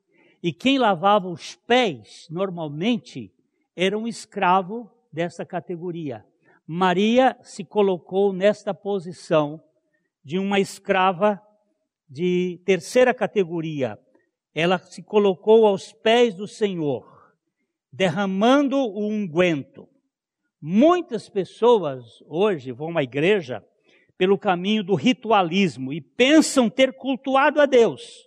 [0.42, 3.32] E quem lavava os pés, normalmente,
[3.76, 6.24] era um escravo dessa categoria.
[6.66, 9.62] Maria se colocou nesta posição
[10.24, 11.40] de uma escrava
[12.08, 13.98] de terceira categoria.
[14.54, 17.34] Ela se colocou aos pés do Senhor,
[17.92, 19.88] derramando o unguento.
[20.66, 23.62] Muitas pessoas hoje vão à igreja
[24.16, 28.26] pelo caminho do ritualismo e pensam ter cultuado a Deus.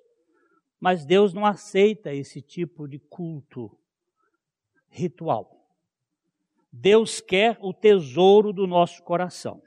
[0.80, 3.76] Mas Deus não aceita esse tipo de culto
[4.88, 5.68] ritual.
[6.72, 9.60] Deus quer o tesouro do nosso coração.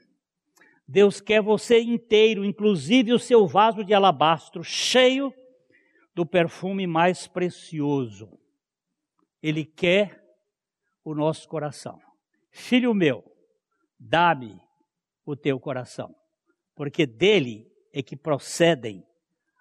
[0.87, 5.33] Deus quer você inteiro, inclusive o seu vaso de alabastro, cheio
[6.15, 8.39] do perfume mais precioso.
[9.43, 10.23] Ele quer
[11.03, 11.99] o nosso coração.
[12.51, 13.23] Filho meu,
[13.97, 14.59] dá-me
[15.25, 16.13] o teu coração,
[16.75, 19.05] porque dele é que procedem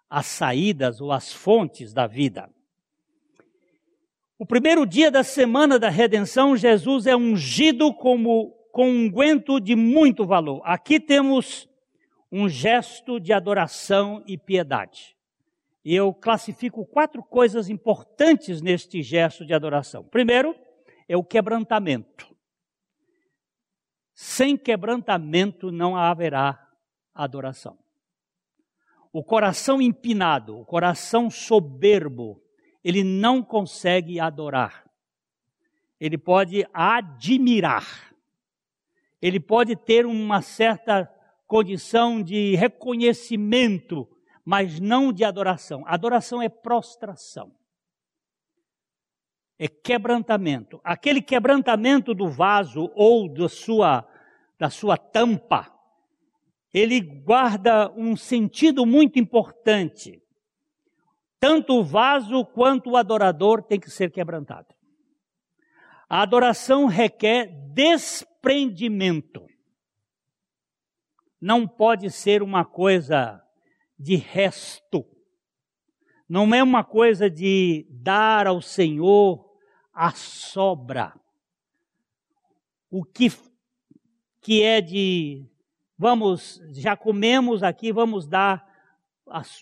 [0.09, 2.51] as saídas ou as fontes da vida.
[4.37, 10.27] O primeiro dia da semana da redenção, Jesus é ungido como com unguento de muito
[10.27, 10.63] valor.
[10.65, 11.69] Aqui temos
[12.33, 15.17] um gesto de adoração e piedade.
[15.85, 20.05] E eu classifico quatro coisas importantes neste gesto de adoração.
[20.05, 20.55] Primeiro,
[21.09, 22.31] é o quebrantamento.
[24.23, 26.69] Sem quebrantamento não haverá
[27.15, 27.79] adoração.
[29.13, 32.43] O coração empinado, o coração soberbo,
[32.85, 34.85] ele não consegue adorar.
[35.99, 38.11] Ele pode admirar
[39.21, 41.07] ele pode ter uma certa
[41.47, 44.09] condição de reconhecimento,
[44.45, 45.83] mas não de adoração.
[45.87, 47.53] Adoração é prostração.
[49.59, 50.81] É quebrantamento.
[50.83, 54.09] Aquele quebrantamento do vaso ou da sua,
[54.61, 55.75] da sua tampa,
[56.73, 60.23] ele guarda um sentido muito importante.
[61.41, 64.69] Tanto o vaso quanto o adorador tem que ser quebrantado.
[66.07, 69.47] A adoração requer desprendimento.
[71.41, 73.43] Não pode ser uma coisa
[73.99, 75.07] de resto.
[76.29, 79.43] Não é uma coisa de dar ao Senhor
[79.95, 81.19] a sobra.
[82.91, 83.31] O que,
[84.41, 85.47] que é de,
[85.97, 88.69] vamos, já comemos aqui, vamos dar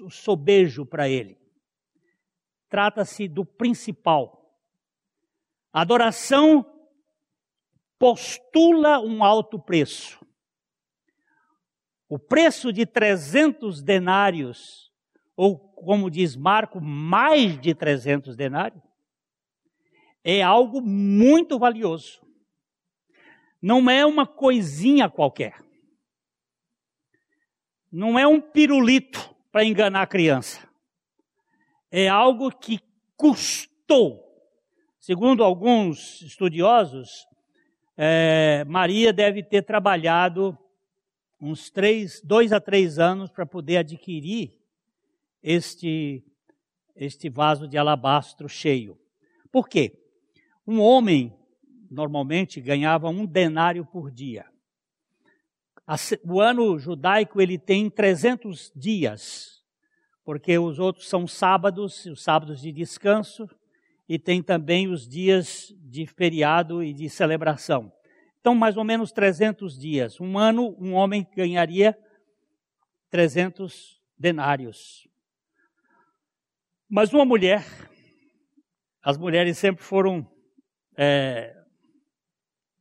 [0.01, 1.39] o sobejo para Ele.
[2.69, 4.39] Trata-se do principal
[5.73, 6.67] Adoração
[7.99, 10.25] postula um alto preço.
[12.09, 14.91] O preço de 300 denários,
[15.37, 18.83] ou como diz Marco, mais de 300 denários,
[20.25, 22.21] é algo muito valioso.
[23.61, 25.63] Não é uma coisinha qualquer.
[27.91, 30.69] Não é um pirulito para enganar a criança.
[31.91, 32.81] É algo que
[33.17, 34.29] custou
[35.09, 37.27] Segundo alguns estudiosos,
[37.97, 40.55] é, Maria deve ter trabalhado
[41.41, 44.53] uns três, dois a três anos para poder adquirir
[45.43, 46.23] este,
[46.95, 48.99] este vaso de alabastro cheio.
[49.51, 49.99] Por quê?
[50.67, 51.35] Um homem
[51.91, 54.47] normalmente ganhava um denário por dia.
[56.25, 59.65] O ano judaico ele tem 300 dias,
[60.25, 63.49] porque os outros são sábados, os sábados de descanso,
[64.09, 67.93] e tem também os dias de feriado e de celebração.
[68.41, 70.21] Então, mais ou menos 300 dias.
[70.21, 71.99] Um ano, um homem ganharia
[73.11, 75.09] 300 denários.
[76.89, 77.65] Mas uma mulher,
[79.03, 80.27] as mulheres sempre foram,
[80.97, 81.58] é,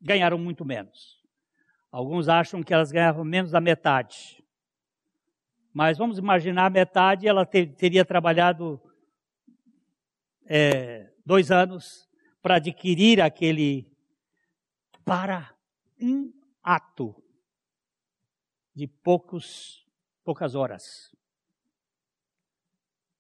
[0.02, 1.18] ganharam muito menos.
[1.92, 4.44] Alguns acham que elas ganhavam menos da metade.
[5.74, 8.82] Mas vamos imaginar a metade, ela ter, teria trabalhado
[10.46, 12.10] é, dois anos
[12.42, 13.92] para adquirir aquele,
[15.06, 15.54] para
[16.00, 16.34] um
[16.64, 17.16] ato
[18.74, 19.86] de poucos,
[20.24, 21.16] poucas horas.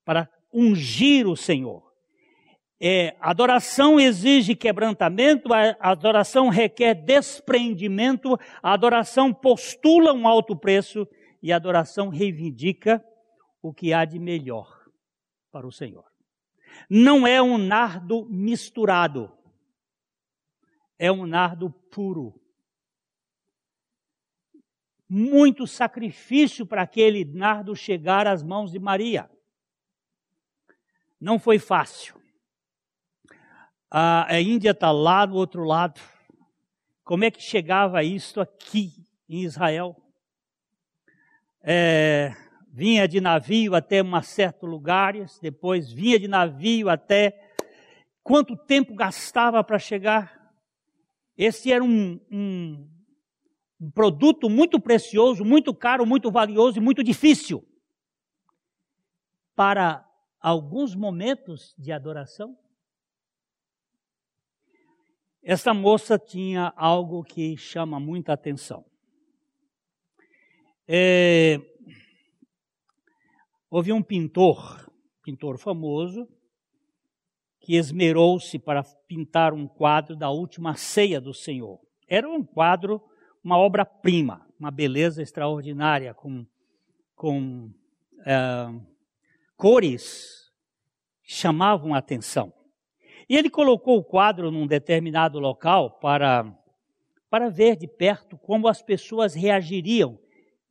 [0.06, 1.87] Para ungir o Senhor.
[2.80, 11.08] É, adoração exige quebrantamento, a adoração requer desprendimento, a adoração postula um alto preço
[11.42, 13.04] e a adoração reivindica
[13.64, 14.88] o que há de melhor
[15.52, 16.06] para o Senhor.
[16.88, 19.36] Não é um nardo misturado,
[21.00, 22.40] é um nardo puro.
[25.10, 29.28] Muito sacrifício para aquele nardo chegar às mãos de Maria.
[31.20, 32.18] Não foi fácil.
[33.90, 36.02] A Índia está lá do outro lado.
[37.04, 39.96] Como é que chegava isso aqui em Israel?
[41.64, 42.36] É,
[42.70, 47.54] vinha de navio até um certo lugares, depois vinha de navio até
[48.22, 50.54] quanto tempo gastava para chegar?
[51.38, 52.90] Esse era um, um,
[53.80, 57.66] um produto muito precioso, muito caro, muito valioso e muito difícil
[59.56, 60.06] para
[60.42, 62.58] alguns momentos de adoração.
[65.50, 68.84] Essa moça tinha algo que chama muita atenção.
[70.86, 71.58] É,
[73.70, 74.92] houve um pintor,
[75.24, 76.28] pintor famoso,
[77.62, 81.80] que esmerou-se para pintar um quadro da última ceia do Senhor.
[82.10, 83.02] Era um quadro,
[83.42, 86.46] uma obra-prima, uma beleza extraordinária, com,
[87.16, 87.72] com
[88.26, 88.68] é,
[89.56, 90.52] cores
[91.24, 92.57] que chamavam a atenção.
[93.30, 96.46] E ele colocou o quadro num determinado local para,
[97.30, 100.18] para ver de perto como as pessoas reagiriam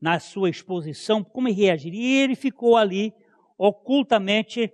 [0.01, 2.03] na sua exposição, como reagiriam.
[2.03, 3.13] E ele ficou ali
[3.59, 4.73] ocultamente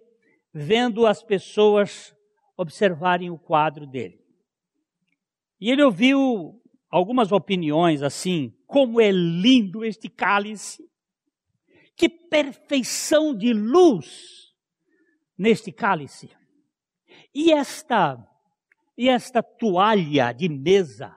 [0.52, 2.14] vendo as pessoas
[2.56, 4.20] observarem o quadro dele.
[5.60, 6.60] E ele ouviu
[6.90, 10.84] algumas opiniões assim: como é lindo este cálice,
[11.96, 14.52] que perfeição de luz
[15.36, 16.30] neste cálice.
[17.34, 18.18] E esta
[18.96, 21.16] e esta toalha de mesa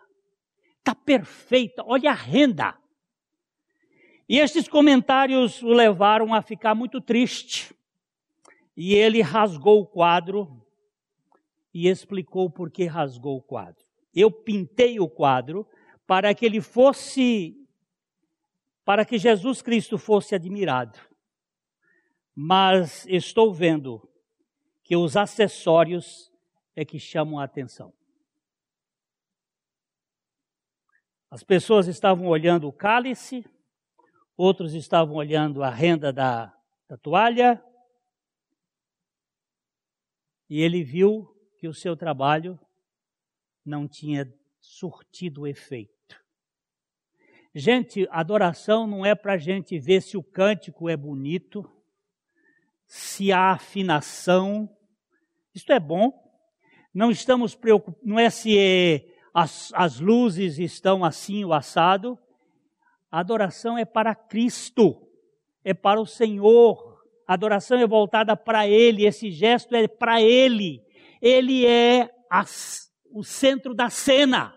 [0.80, 1.84] está perfeita.
[1.86, 2.76] Olha a renda.
[4.28, 7.76] E estes comentários o levaram a ficar muito triste.
[8.76, 10.66] E ele rasgou o quadro
[11.74, 13.84] e explicou por que rasgou o quadro.
[14.14, 15.68] Eu pintei o quadro
[16.08, 17.56] para que ele fosse,
[18.84, 20.98] para que Jesus Cristo fosse admirado.
[22.34, 24.10] Mas estou vendo
[24.86, 26.32] que os acessórios
[26.76, 27.92] é que chamam a atenção.
[31.28, 33.44] As pessoas estavam olhando o cálice,
[34.38, 36.56] outros estavam olhando a renda da,
[36.88, 37.62] da toalha,
[40.48, 42.60] e ele viu que o seu trabalho
[43.66, 44.32] não tinha
[44.62, 46.24] surtido efeito.
[47.56, 51.68] Gente, adoração não é para a gente ver se o cântico é bonito,
[52.88, 54.70] se há afinação.
[55.54, 56.12] Isto é bom.
[56.94, 62.18] Não estamos preocupados, não é se é, as, as luzes estão assim ou assado.
[63.12, 65.08] A adoração é para Cristo,
[65.64, 66.96] é para o Senhor.
[67.28, 70.82] A adoração é voltada para Ele, esse gesto é para Ele.
[71.22, 72.10] Ele é
[73.12, 74.54] o centro da cena.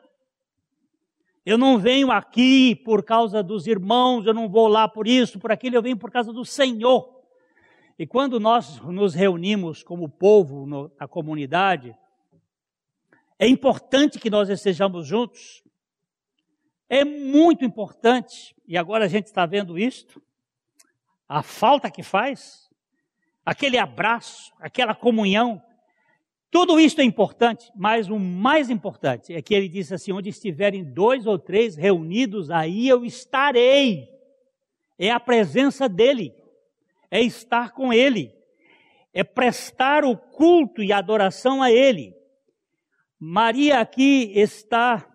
[1.45, 5.51] Eu não venho aqui por causa dos irmãos, eu não vou lá por isso, por
[5.51, 7.18] aquilo, eu venho por causa do Senhor.
[7.99, 11.97] E quando nós nos reunimos como povo no, na comunidade,
[13.39, 15.63] é importante que nós estejamos juntos.
[16.89, 18.55] É muito importante.
[18.67, 20.23] E agora a gente está vendo isto
[21.29, 22.71] a falta que faz,
[23.45, 25.63] aquele abraço, aquela comunhão.
[26.51, 30.83] Tudo isso é importante, mas o mais importante é que ele disse assim: onde estiverem
[30.83, 34.09] dois ou três reunidos, aí eu estarei.
[34.99, 36.35] É a presença dele,
[37.11, 38.35] é estar com ele,
[39.13, 42.15] é prestar o culto e adoração a ele.
[43.19, 45.07] Maria aqui está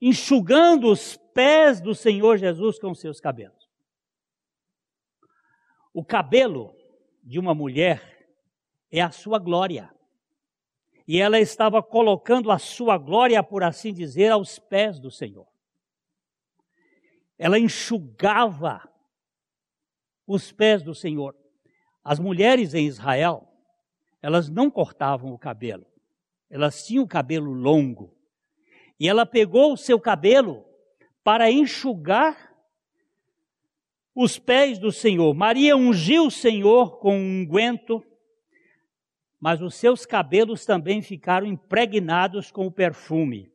[0.00, 3.68] enxugando os pés do Senhor Jesus com seus cabelos.
[5.92, 6.74] O cabelo
[7.22, 8.28] de uma mulher
[8.90, 9.92] é a sua glória.
[11.06, 15.48] E ela estava colocando a sua glória, por assim dizer, aos pés do Senhor.
[17.36, 18.88] Ela enxugava
[20.32, 21.34] os pés do Senhor.
[22.04, 23.48] As mulheres em Israel,
[24.22, 25.84] elas não cortavam o cabelo.
[26.48, 28.16] Elas tinham o cabelo longo.
[28.98, 30.64] E ela pegou o seu cabelo
[31.24, 32.54] para enxugar
[34.14, 35.34] os pés do Senhor.
[35.34, 38.00] Maria ungiu o Senhor com um unguento,
[39.40, 43.50] mas os seus cabelos também ficaram impregnados com o perfume.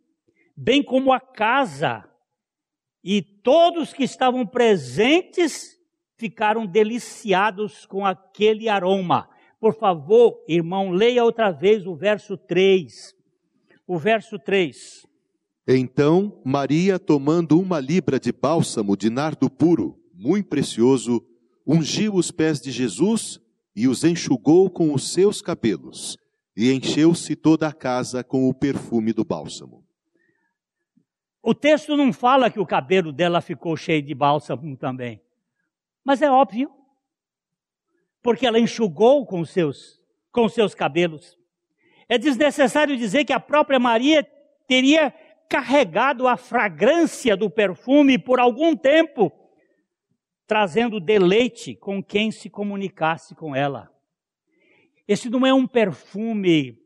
[0.57, 2.09] bem como a casa.
[3.03, 5.74] E todos que estavam presentes
[6.17, 9.29] ficaram deliciados com aquele aroma.
[9.59, 13.13] Por favor, irmão, leia outra vez o verso 3.
[13.87, 15.05] O verso 3.
[15.67, 21.25] Então Maria, tomando uma libra de bálsamo de nardo puro, muito precioso,
[21.65, 23.39] ungiu os pés de Jesus
[23.75, 26.17] e os enxugou com os seus cabelos,
[26.55, 29.83] e encheu-se toda a casa com o perfume do bálsamo.
[31.41, 35.21] O texto não fala que o cabelo dela ficou cheio de bálsamo também.
[36.05, 36.71] Mas é óbvio.
[38.21, 39.99] Porque ela enxugou com seus,
[40.31, 41.37] com seus cabelos.
[42.07, 44.23] É desnecessário dizer que a própria Maria
[44.67, 45.11] teria
[45.49, 49.31] carregado a fragrância do perfume por algum tempo,
[50.47, 53.91] trazendo deleite com quem se comunicasse com ela.
[55.07, 56.79] Esse não é um perfume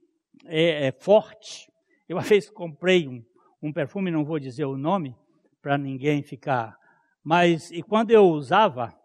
[0.45, 1.71] é, é, forte.
[2.07, 3.23] Eu uma vez comprei um,
[3.61, 5.15] um perfume, não vou dizer o nome,
[5.61, 6.77] para ninguém ficar.
[7.23, 8.98] Mas e quando eu usava,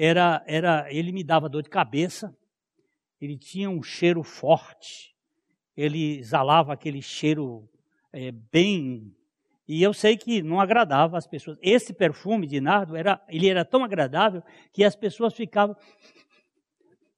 [0.00, 2.32] era, era, ele me dava dor de cabeça.
[3.20, 5.12] Ele tinha um cheiro forte.
[5.76, 7.68] Ele exalava aquele cheiro
[8.12, 9.12] é, bem.
[9.66, 11.58] E eu sei que não agradava as pessoas.
[11.60, 14.40] Esse perfume de nardo era, ele era tão agradável
[14.72, 15.76] que as pessoas ficavam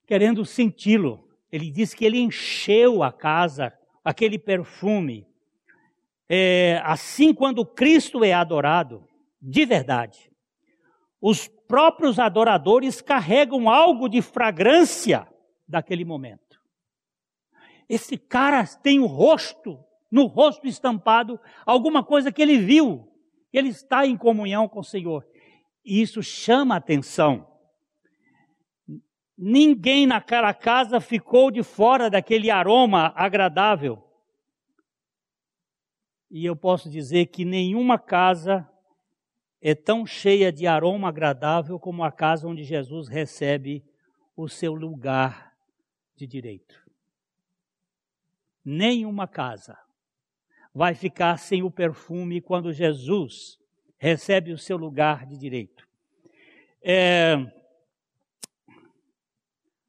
[0.06, 1.28] querendo senti-lo.
[1.52, 5.26] Ele disse que ele encheu a casa, aquele perfume.
[6.26, 9.06] É, assim, quando Cristo é adorado,
[9.42, 10.32] de verdade,
[11.20, 15.24] os próprios adoradores carregam algo de fragrância
[15.68, 16.60] daquele momento.
[17.88, 19.78] Esse cara tem o rosto
[20.10, 23.08] no rosto estampado alguma coisa que ele viu.
[23.52, 25.24] Ele está em comunhão com o Senhor.
[25.84, 27.46] E isso chama atenção.
[29.38, 34.02] Ninguém naquela casa ficou de fora daquele aroma agradável.
[36.28, 38.68] E eu posso dizer que nenhuma casa
[39.60, 43.84] é tão cheia de aroma agradável como a casa onde Jesus recebe
[44.34, 45.54] o seu lugar
[46.16, 46.80] de direito.
[48.64, 49.76] Nenhuma casa
[50.74, 53.58] vai ficar sem o perfume quando Jesus
[53.98, 55.86] recebe o seu lugar de direito.
[56.82, 57.36] É,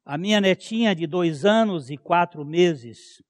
[0.04, 3.22] a minha netinha de dois anos e quatro meses,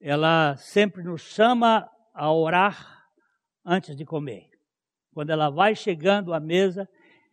[0.00, 3.06] ela sempre nos chama a orar
[3.64, 4.53] antes de comer.
[5.14, 6.86] Quando ela vai chegando à mesa,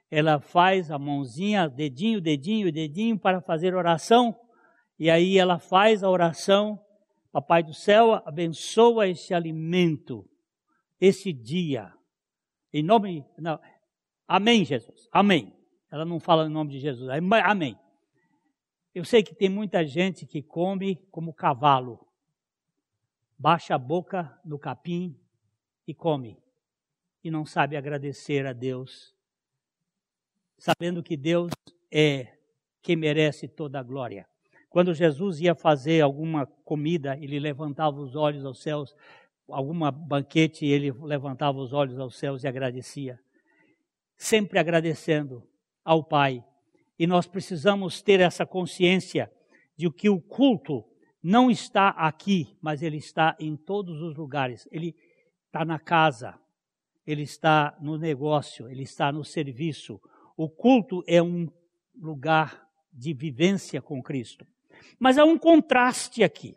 [0.10, 4.34] ela faz a mãozinha, dedinho, dedinho, dedinho para fazer oração,
[4.98, 6.80] e aí ela faz a oração
[7.32, 10.30] Papai do céu, abençoa esse alimento,
[11.00, 11.94] esse dia.
[12.74, 13.26] Em nome.
[13.38, 13.58] Não,
[14.28, 15.08] amém, Jesus.
[15.14, 15.56] Amém.
[15.90, 17.10] Ela não fala em nome de Jesus.
[17.10, 17.80] Amém.
[18.94, 22.06] Eu sei que tem muita gente que come como cavalo.
[23.40, 25.18] Baixa a boca no capim
[25.88, 26.38] e come.
[27.24, 29.14] E não sabe agradecer a Deus.
[30.58, 31.52] Sabendo que Deus
[31.92, 32.28] é
[32.82, 34.28] quem merece toda a glória.
[34.70, 38.96] Quando Jesus ia fazer alguma comida, ele levantava os olhos aos céus,
[39.50, 43.20] alguma banquete, ele levantava os olhos aos céus e agradecia.
[44.16, 45.46] Sempre agradecendo
[45.84, 46.44] ao Pai.
[46.98, 49.32] E nós precisamos ter essa consciência
[49.76, 50.86] de que o culto
[51.22, 54.68] não está aqui, mas ele está em todos os lugares.
[54.72, 54.96] Ele
[55.48, 56.40] está na casa,
[57.06, 60.00] ele está no negócio, ele está no serviço.
[60.38, 61.50] O culto é um
[61.96, 64.46] lugar de vivência com Cristo.
[65.00, 66.56] Mas há um contraste aqui.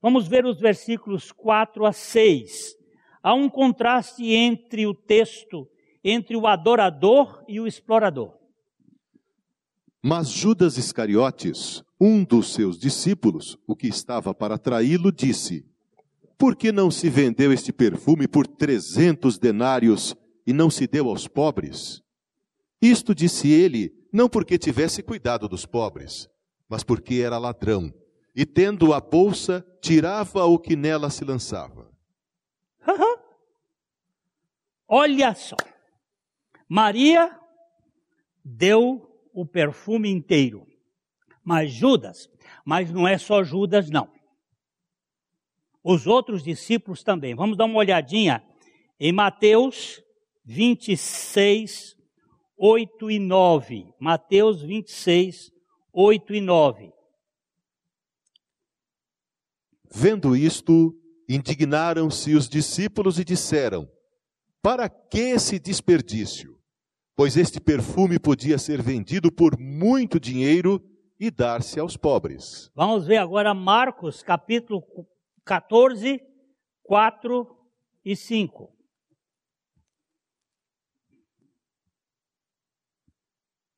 [0.00, 2.76] Vamos ver os versículos 4 a 6.
[3.22, 5.68] Há um contraste entre o texto,
[6.02, 8.36] entre o adorador e o explorador.
[10.02, 15.66] Mas Judas Iscariotes, um dos seus discípulos, o que estava para traí-lo, disse:
[16.38, 20.14] Por que não se vendeu este perfume por trezentos denários
[20.46, 22.02] e não se deu aos pobres?
[22.80, 26.28] Isto disse ele, não porque tivesse cuidado dos pobres,
[26.68, 27.92] mas porque era ladrão,
[28.34, 31.90] e tendo a bolsa, tirava o que nela se lançava.
[34.86, 35.56] Olha só,
[36.68, 37.36] Maria
[38.44, 40.66] deu o perfume inteiro,
[41.42, 42.30] mas Judas,
[42.64, 44.15] mas não é só Judas, não.
[45.88, 47.32] Os outros discípulos também.
[47.32, 48.42] Vamos dar uma olhadinha
[48.98, 50.02] em Mateus
[50.44, 51.96] 26,
[52.58, 53.94] 8 e 9.
[54.00, 55.52] Mateus 26,
[55.92, 56.92] 8 e 9.
[59.88, 60.92] Vendo isto,
[61.28, 63.88] indignaram-se os discípulos e disseram:
[64.60, 66.58] Para que esse desperdício?
[67.14, 70.82] Pois este perfume podia ser vendido por muito dinheiro
[71.18, 72.72] e dar-se aos pobres.
[72.74, 74.82] Vamos ver agora Marcos, capítulo
[75.46, 76.20] 14,
[76.82, 77.56] 4
[78.04, 78.76] e 5.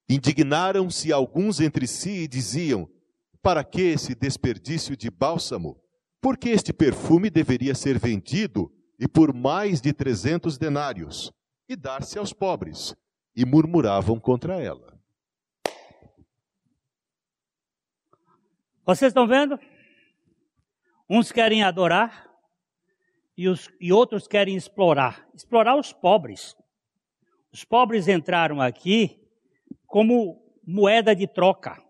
[0.08, 2.90] Indignaram-se alguns entre si e diziam:
[3.42, 5.78] Para que esse desperdício de bálsamo?
[6.22, 11.30] Porque este perfume deveria ser vendido e por mais de trezentos denários
[11.68, 12.96] e dar-se aos pobres.
[13.36, 14.98] E murmuravam contra ela.
[18.84, 19.60] Vocês estão vendo?
[21.08, 22.28] Uns querem adorar
[23.36, 26.54] e, os, e outros querem explorar explorar os pobres.
[27.52, 29.18] Os pobres entraram aqui
[29.86, 31.82] como moeda de troca,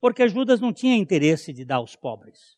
[0.00, 2.56] porque Judas não tinha interesse de dar aos pobres.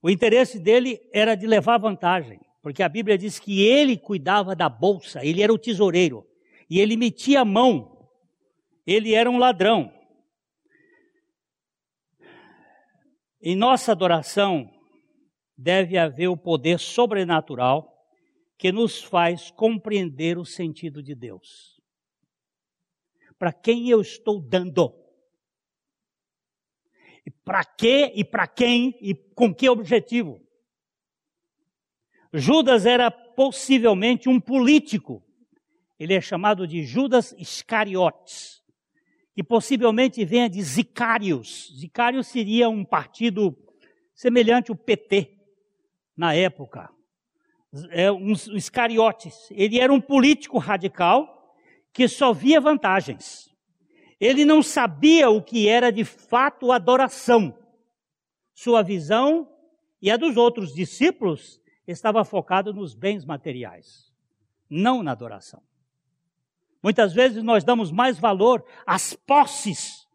[0.00, 4.68] O interesse dele era de levar vantagem, porque a Bíblia diz que ele cuidava da
[4.68, 6.26] bolsa, ele era o tesoureiro,
[6.70, 8.08] e ele metia a mão,
[8.86, 9.92] ele era um ladrão.
[13.40, 14.70] Em nossa adoração
[15.56, 17.94] deve haver o poder sobrenatural
[18.56, 21.78] que nos faz compreender o sentido de Deus
[23.38, 24.92] para quem eu estou dando.
[27.24, 30.40] E para quê e para quem e com que objetivo?
[32.32, 35.22] Judas era possivelmente um político.
[35.98, 38.62] Ele é chamado de Judas Iscariotes,
[39.38, 41.72] que possivelmente venha de Zicários.
[41.78, 43.56] Zicários seria um partido
[44.12, 45.38] semelhante ao PT
[46.16, 46.90] na época.
[47.90, 49.46] É, um, Iscariotes.
[49.52, 51.54] Ele era um político radical
[51.92, 53.54] que só via vantagens.
[54.18, 57.56] Ele não sabia o que era de fato adoração.
[58.52, 59.48] Sua visão
[60.02, 64.12] e a dos outros discípulos estava focado nos bens materiais,
[64.68, 65.62] não na adoração.
[66.82, 70.06] Muitas vezes nós damos mais valor às posses,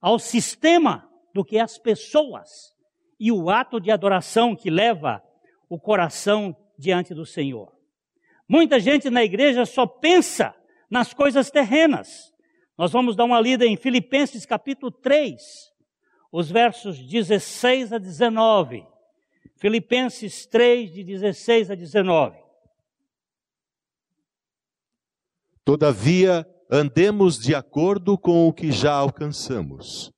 [0.00, 2.74] ao sistema, do que às pessoas
[3.18, 5.22] e o ato de adoração que leva
[5.68, 7.72] o coração diante do Senhor.
[8.48, 10.54] Muita gente na igreja só pensa
[10.88, 12.32] nas coisas terrenas.
[12.78, 15.42] Nós vamos dar uma lida em Filipenses capítulo 3,
[16.30, 18.86] os versos 16 a 19.
[19.56, 22.43] Filipenses 3, de 16 a 19.
[25.64, 30.12] Todavia, andemos de acordo com o que já alcançamos.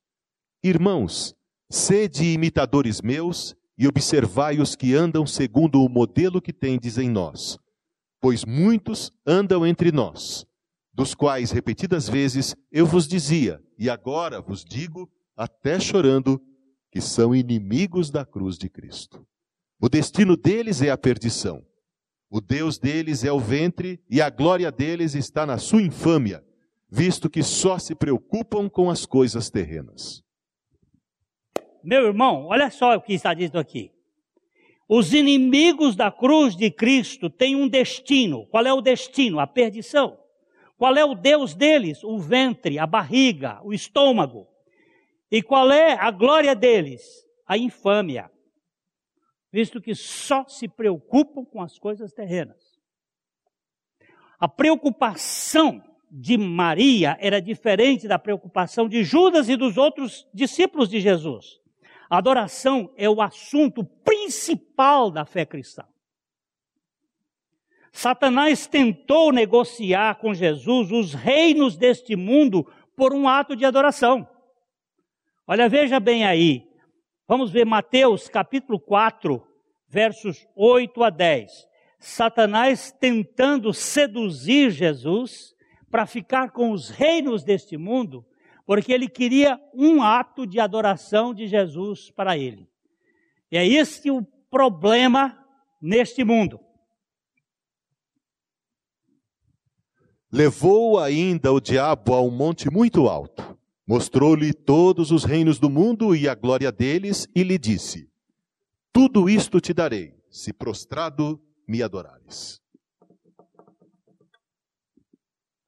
[0.63, 1.33] Irmãos,
[1.69, 7.57] sede imitadores meus e observai os que andam segundo o modelo que tendes em nós.
[8.19, 10.45] Pois muitos andam entre nós,
[10.91, 16.41] dos quais repetidas vezes eu vos dizia, e agora vos digo, até chorando,
[16.91, 19.25] que são inimigos da cruz de Cristo.
[19.79, 21.63] O destino deles é a perdição.
[22.29, 26.43] O Deus deles é o ventre e a glória deles está na sua infâmia,
[26.89, 30.23] visto que só se preocupam com as coisas terrenas.
[31.83, 33.91] Meu irmão, olha só o que está dito aqui.
[34.89, 38.45] Os inimigos da cruz de Cristo têm um destino.
[38.47, 39.39] Qual é o destino?
[39.39, 40.17] A perdição.
[40.77, 42.03] Qual é o Deus deles?
[42.03, 44.47] O ventre, a barriga, o estômago.
[45.31, 47.01] E qual é a glória deles?
[47.45, 48.29] A infâmia.
[49.57, 52.77] Visto que só se preocupam com as coisas terrenas.
[54.39, 60.99] A preocupação de Maria era diferente da preocupação de Judas e dos outros discípulos de
[60.99, 61.59] Jesus.
[62.07, 65.83] A adoração é o assunto principal da fé cristã.
[67.91, 74.29] Satanás tentou negociar com Jesus os reinos deste mundo por um ato de adoração.
[75.47, 76.67] Olha, veja bem aí.
[77.27, 79.46] Vamos ver Mateus capítulo 4,
[79.97, 81.67] versos 8 a 10.
[81.99, 85.55] Satanás tentando seduzir Jesus
[85.89, 88.23] para ficar com os reinos deste mundo,
[88.63, 92.69] porque ele queria um ato de adoração de Jesus para ele.
[93.51, 94.21] E é este o
[94.51, 95.35] problema
[95.81, 96.59] neste mundo.
[100.31, 106.15] Levou ainda o diabo a um monte muito alto, mostrou-lhe todos os reinos do mundo
[106.15, 108.07] e a glória deles, e lhe disse:
[108.99, 112.59] Tudo isto te darei, se prostrado me adorares.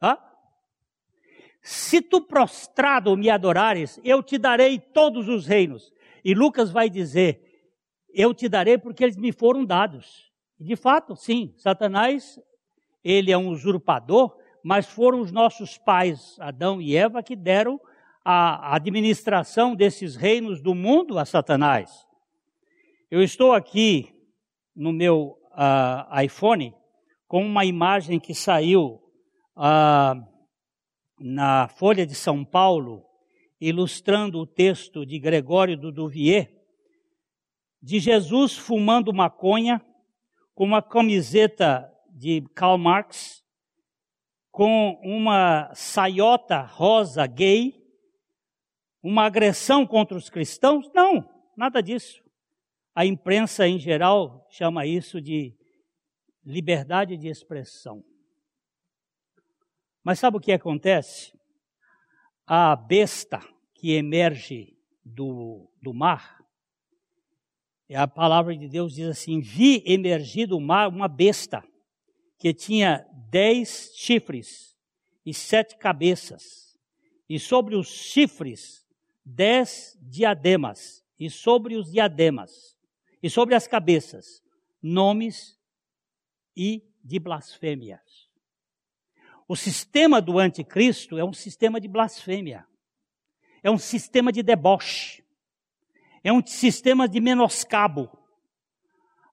[0.01, 0.17] Hã?
[1.61, 5.93] Se tu prostrado me adorares, eu te darei todos os reinos.
[6.25, 7.69] E Lucas vai dizer:
[8.11, 10.33] Eu te darei porque eles me foram dados.
[10.59, 12.39] De fato, sim, Satanás,
[13.03, 17.79] ele é um usurpador, mas foram os nossos pais, Adão e Eva, que deram
[18.25, 22.08] a administração desses reinos do mundo a Satanás.
[23.11, 24.13] Eu estou aqui
[24.75, 26.75] no meu uh, iPhone
[27.27, 29.01] com uma imagem que saiu
[29.57, 30.23] uh,
[31.19, 33.03] na Folha de São Paulo,
[33.59, 36.53] ilustrando o texto de Gregório do Duvier,
[37.81, 39.83] de Jesus fumando maconha
[40.53, 43.43] com uma camiseta de Karl Marx,
[44.51, 47.73] com uma saiota rosa gay,
[49.01, 50.91] uma agressão contra os cristãos?
[50.93, 52.28] Não, nada disso.
[52.99, 55.55] A imprensa em geral chama isso de
[56.43, 58.03] liberdade de expressão.
[60.03, 61.31] Mas sabe o que acontece?
[62.45, 63.39] A besta
[63.73, 66.43] que emerge do, do mar,
[67.95, 71.63] a palavra de Deus diz assim: Vi emergir do mar uma besta
[72.37, 74.77] que tinha dez chifres
[75.25, 76.77] e sete cabeças,
[77.29, 78.85] e sobre os chifres
[79.23, 82.77] dez diademas, e sobre os diademas,
[83.21, 84.43] e sobre as cabeças,
[84.81, 85.57] nomes
[86.55, 88.29] e de blasfêmias.
[89.47, 92.65] O sistema do anticristo é um sistema de blasfêmia,
[93.63, 95.23] é um sistema de deboche,
[96.23, 98.09] é um sistema de menoscabo.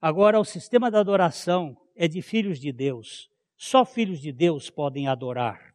[0.01, 3.30] Agora, o sistema da adoração é de filhos de Deus.
[3.57, 5.74] Só filhos de Deus podem adorar.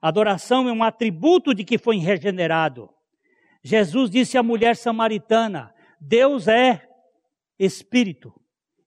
[0.00, 2.90] Adoração é um atributo de que foi regenerado.
[3.62, 6.88] Jesus disse à mulher samaritana: Deus é
[7.58, 8.32] espírito,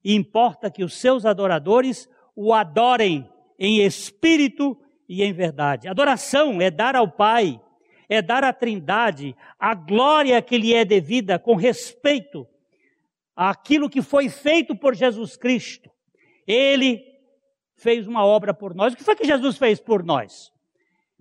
[0.04, 5.88] e importa que os seus adoradores o adorem em espírito e em verdade.
[5.88, 7.60] Adoração é dar ao Pai,
[8.08, 12.48] é dar à Trindade a glória que lhe é devida com respeito
[13.36, 15.90] àquilo que foi feito por Jesus Cristo.
[16.48, 17.04] Ele
[17.76, 18.94] fez uma obra por nós.
[18.94, 20.52] O que foi que Jesus fez por nós?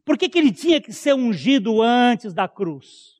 [0.04, 3.18] Por que, que ele tinha que ser ungido antes da cruz?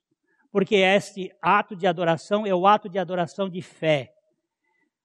[0.51, 4.15] Porque este ato de adoração é o ato de adoração de fé.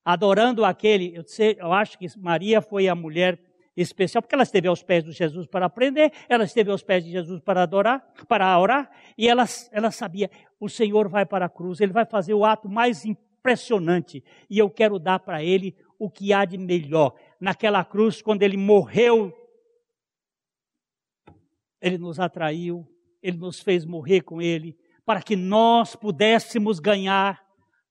[0.06, 3.39] Adorando aquele, eu, sei, eu acho que Maria foi a mulher
[3.76, 7.12] especial, porque ela esteve aos pés de Jesus para aprender, ela esteve aos pés de
[7.12, 10.30] Jesus para adorar, para orar, e ela, ela sabia,
[10.60, 14.70] o Senhor vai para a cruz, ele vai fazer o ato mais impressionante, e eu
[14.70, 17.16] quero dar para ele o que há de melhor.
[17.39, 19.34] Naquela cruz, quando ele morreu,
[21.82, 22.88] ele nos atraiu,
[23.22, 27.43] ele nos fez morrer com ele, para que nós pudéssemos ganhar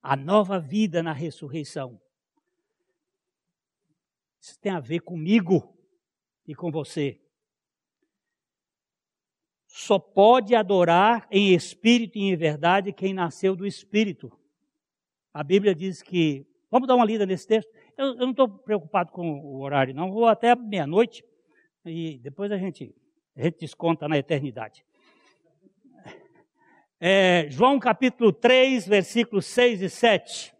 [0.02, 2.00] a nova vida na ressurreição.
[4.40, 5.78] Isso tem a ver comigo
[6.46, 7.20] e com você.
[9.68, 14.30] Só pode adorar em espírito e em verdade quem nasceu do espírito.
[15.32, 16.46] A Bíblia diz que.
[16.70, 17.70] Vamos dar uma lida nesse texto?
[17.96, 20.10] Eu, eu não estou preocupado com o horário, não.
[20.10, 21.24] Vou até meia-noite
[21.84, 22.94] e depois a gente,
[23.36, 24.84] a gente desconta na eternidade.
[27.04, 30.54] É, João capítulo 3, versículos 6 e 7.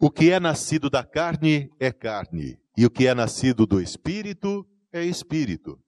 [0.00, 4.66] O que é nascido da carne é carne, e o que é nascido do espírito
[4.90, 5.78] é espírito.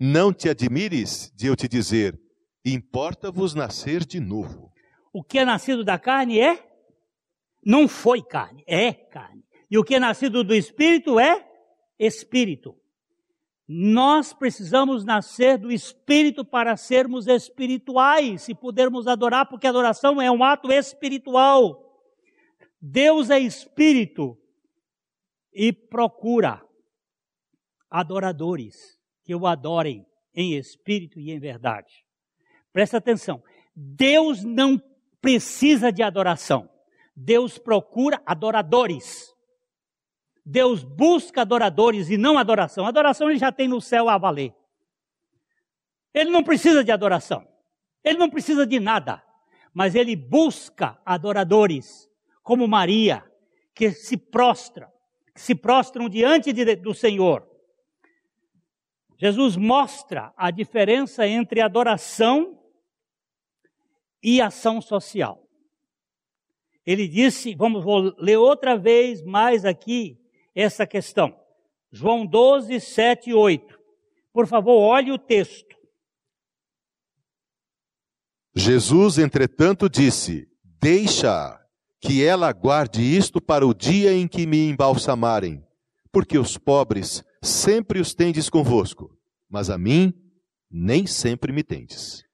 [0.00, 2.20] Não te admires de eu te dizer,
[2.64, 4.72] importa-vos nascer de novo.
[5.12, 6.76] O que é nascido da carne é?
[7.64, 9.44] Não foi carne, é carne.
[9.70, 11.48] E o que é nascido do espírito é
[11.96, 12.76] espírito.
[13.68, 20.44] Nós precisamos nascer do espírito para sermos espirituais e podermos adorar, porque adoração é um
[20.44, 21.82] ato espiritual.
[22.80, 24.38] Deus é espírito
[25.52, 26.62] e procura
[27.90, 28.76] adoradores
[29.24, 32.04] que o adorem em espírito e em verdade.
[32.72, 33.42] Presta atenção.
[33.74, 34.80] Deus não
[35.20, 36.68] precisa de adoração.
[37.16, 39.34] Deus procura adoradores.
[40.48, 42.86] Deus busca adoradores e não adoração.
[42.86, 44.54] Adoração ele já tem no céu a valer.
[46.14, 47.44] Ele não precisa de adoração.
[48.04, 49.20] Ele não precisa de nada.
[49.74, 52.08] Mas ele busca adoradores,
[52.44, 53.24] como Maria,
[53.74, 54.88] que se prostra,
[55.34, 57.44] que se prostram diante de, do Senhor.
[59.18, 62.62] Jesus mostra a diferença entre adoração
[64.22, 65.42] e ação social.
[66.86, 70.24] Ele disse, vamos vou ler outra vez mais aqui
[70.56, 71.38] essa questão.
[71.92, 73.78] João 12, 7 e 8.
[74.32, 75.76] Por favor, olhe o texto.
[78.54, 81.60] Jesus, entretanto, disse: Deixa
[82.00, 85.62] que ela guarde isto para o dia em que me embalsamarem,
[86.10, 89.14] porque os pobres sempre os tendes convosco,
[89.48, 90.14] mas a mim
[90.70, 92.24] nem sempre me tendes.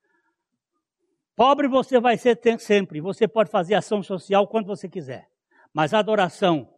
[1.35, 5.29] Pobre você vai ser sempre, você pode fazer ação social quando você quiser,
[5.73, 6.69] mas a adoração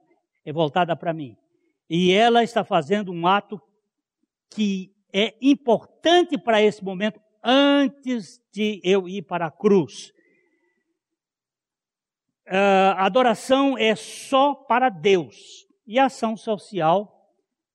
[0.45, 1.37] é voltada para mim.
[1.89, 3.61] E ela está fazendo um ato
[4.51, 10.13] que é importante para esse momento antes de eu ir para a cruz.
[12.47, 17.33] Uh, adoração é só para Deus e a ação social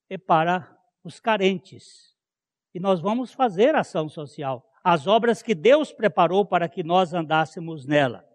[0.09, 2.15] é para os carentes.
[2.73, 7.85] E nós vamos fazer ação social, as obras que Deus preparou para que nós andássemos
[7.85, 8.27] nela.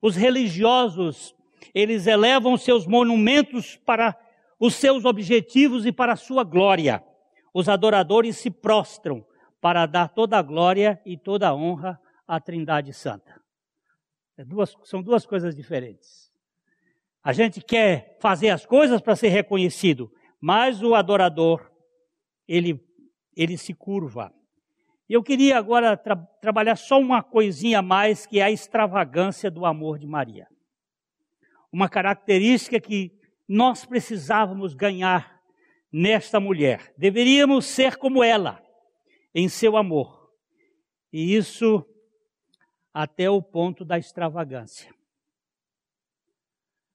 [0.00, 1.34] Os religiosos,
[1.74, 4.16] eles elevam seus monumentos para
[4.58, 7.02] os seus objetivos e para a sua glória.
[7.52, 9.24] Os adoradores se prostram
[9.60, 13.40] para dar toda a glória e toda a honra à Trindade Santa.
[14.36, 16.30] É duas, são duas coisas diferentes.
[17.22, 21.70] A gente quer fazer as coisas para ser reconhecido, mas o adorador,
[22.46, 22.80] ele,
[23.36, 24.32] ele se curva.
[25.08, 29.66] Eu queria agora tra trabalhar só uma coisinha a mais, que é a extravagância do
[29.66, 30.46] amor de Maria.
[31.72, 33.12] Uma característica que
[33.46, 35.40] nós precisávamos ganhar
[35.92, 36.94] nesta mulher.
[36.96, 38.62] Deveríamos ser como ela
[39.34, 40.30] em seu amor.
[41.12, 41.84] E isso
[42.92, 44.94] até o ponto da extravagância.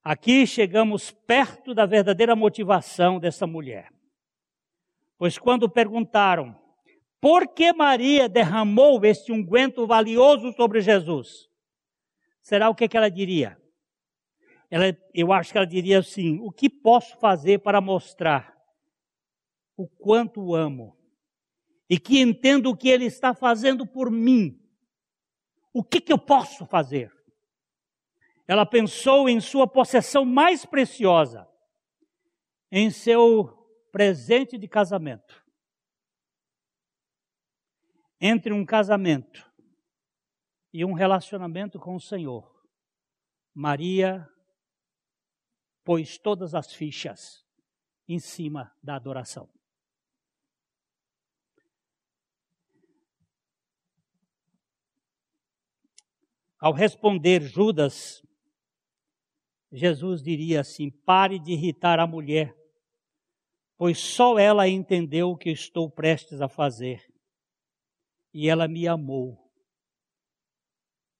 [0.03, 3.89] Aqui chegamos perto da verdadeira motivação dessa mulher.
[5.17, 6.59] Pois quando perguntaram
[7.21, 11.49] por que Maria derramou este unguento valioso sobre Jesus,
[12.41, 13.57] será o que, que ela diria?
[14.73, 18.59] Ela, eu acho que ela diria assim: o que posso fazer para mostrar
[19.77, 20.97] o quanto amo
[21.87, 24.59] e que entendo o que Ele está fazendo por mim?
[25.71, 27.13] O que, que eu posso fazer?
[28.47, 31.47] Ela pensou em sua possessão mais preciosa,
[32.71, 33.55] em seu
[33.91, 35.45] presente de casamento.
[38.19, 39.47] Entre um casamento
[40.73, 42.51] e um relacionamento com o Senhor,
[43.53, 44.27] Maria
[45.83, 47.45] pôs todas as fichas
[48.07, 49.49] em cima da adoração.
[56.59, 58.23] Ao responder Judas,
[59.69, 62.55] Jesus diria assim: pare de irritar a mulher,
[63.75, 67.05] pois só ela entendeu o que estou prestes a fazer.
[68.33, 69.37] E ela me amou.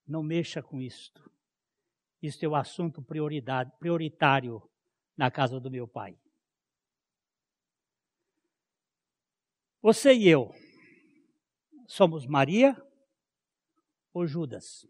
[0.08, 1.33] Não mexa com isto.
[2.24, 3.04] Isto é o assunto
[3.80, 4.64] prioritário
[5.18, 6.18] na casa do meu pai.
[9.82, 10.56] Você e eu
[11.86, 12.82] somos Maria
[14.14, 14.88] ou Judas?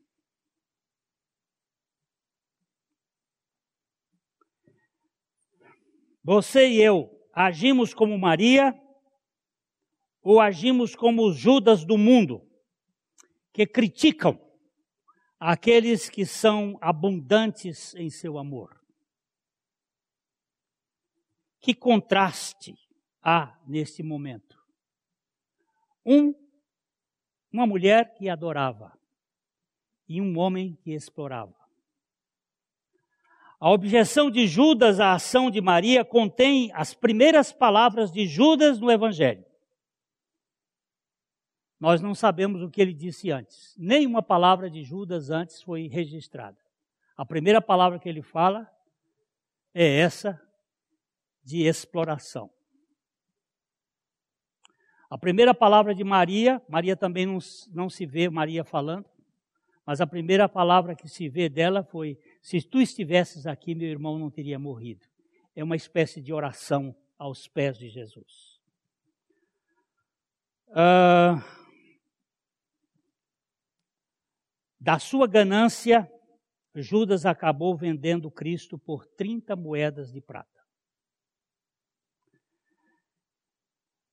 [6.23, 8.79] Você e eu agimos como Maria
[10.21, 12.47] ou agimos como os Judas do mundo,
[13.51, 14.39] que criticam
[15.45, 18.79] aqueles que são abundantes em seu amor?
[21.59, 22.77] Que contraste
[23.21, 24.57] há neste momento?
[26.05, 26.33] Um,
[27.51, 28.97] uma mulher que adorava
[30.07, 31.55] e um homem que explorava.
[33.59, 38.89] A objeção de Judas à ação de Maria contém as primeiras palavras de Judas no
[38.89, 39.45] Evangelho.
[41.83, 43.75] Nós não sabemos o que ele disse antes.
[43.77, 46.57] Nenhuma palavra de Judas antes foi registrada.
[47.17, 48.71] A primeira palavra que ele fala
[49.73, 50.41] é essa
[51.43, 52.49] de exploração.
[55.09, 57.39] A primeira palavra de Maria, Maria também não,
[57.73, 59.05] não se vê Maria falando,
[59.85, 64.17] mas a primeira palavra que se vê dela foi se tu estivesses aqui, meu irmão
[64.17, 65.05] não teria morrido.
[65.53, 68.61] É uma espécie de oração aos pés de Jesus.
[70.69, 71.62] Uh,
[74.83, 76.11] da sua ganância,
[76.75, 80.61] Judas acabou vendendo Cristo por 30 moedas de prata.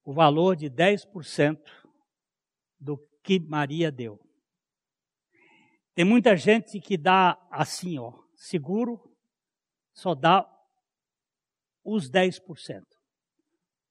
[0.04, 1.60] O valor de 10%
[2.78, 4.20] do que Maria deu.
[5.92, 9.12] Tem muita gente que dá assim, ó, seguro,
[9.92, 10.48] só dá
[11.82, 12.84] os 10%.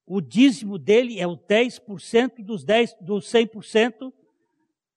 [0.05, 4.13] O dízimo dele é o 10% dos 10 dos 100%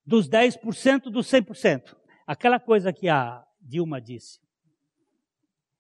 [0.05, 1.97] dos 10% dos 100%.
[2.27, 4.41] Aquela coisa que a Dilma disse.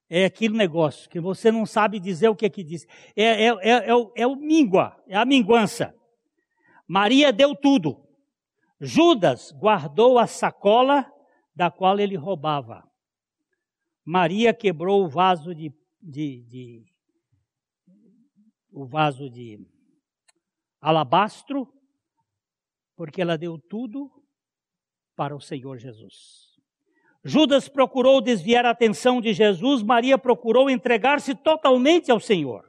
[0.08, 2.86] É aquele negócio que você não sabe dizer o que é que disse.
[3.16, 5.94] É, é, é, é, o, é o míngua, é a minguança.
[6.86, 8.06] Maria deu tudo.
[8.78, 11.10] Judas guardou a sacola
[11.54, 12.86] da qual ele roubava.
[14.04, 16.84] Maria quebrou o vaso de, de, de
[18.70, 19.64] o vaso de
[20.80, 21.72] alabastro,
[22.96, 24.10] porque ela deu tudo
[25.16, 26.52] para o Senhor Jesus.
[27.24, 32.68] Judas procurou desviar a atenção de Jesus, Maria procurou entregar-se totalmente ao Senhor.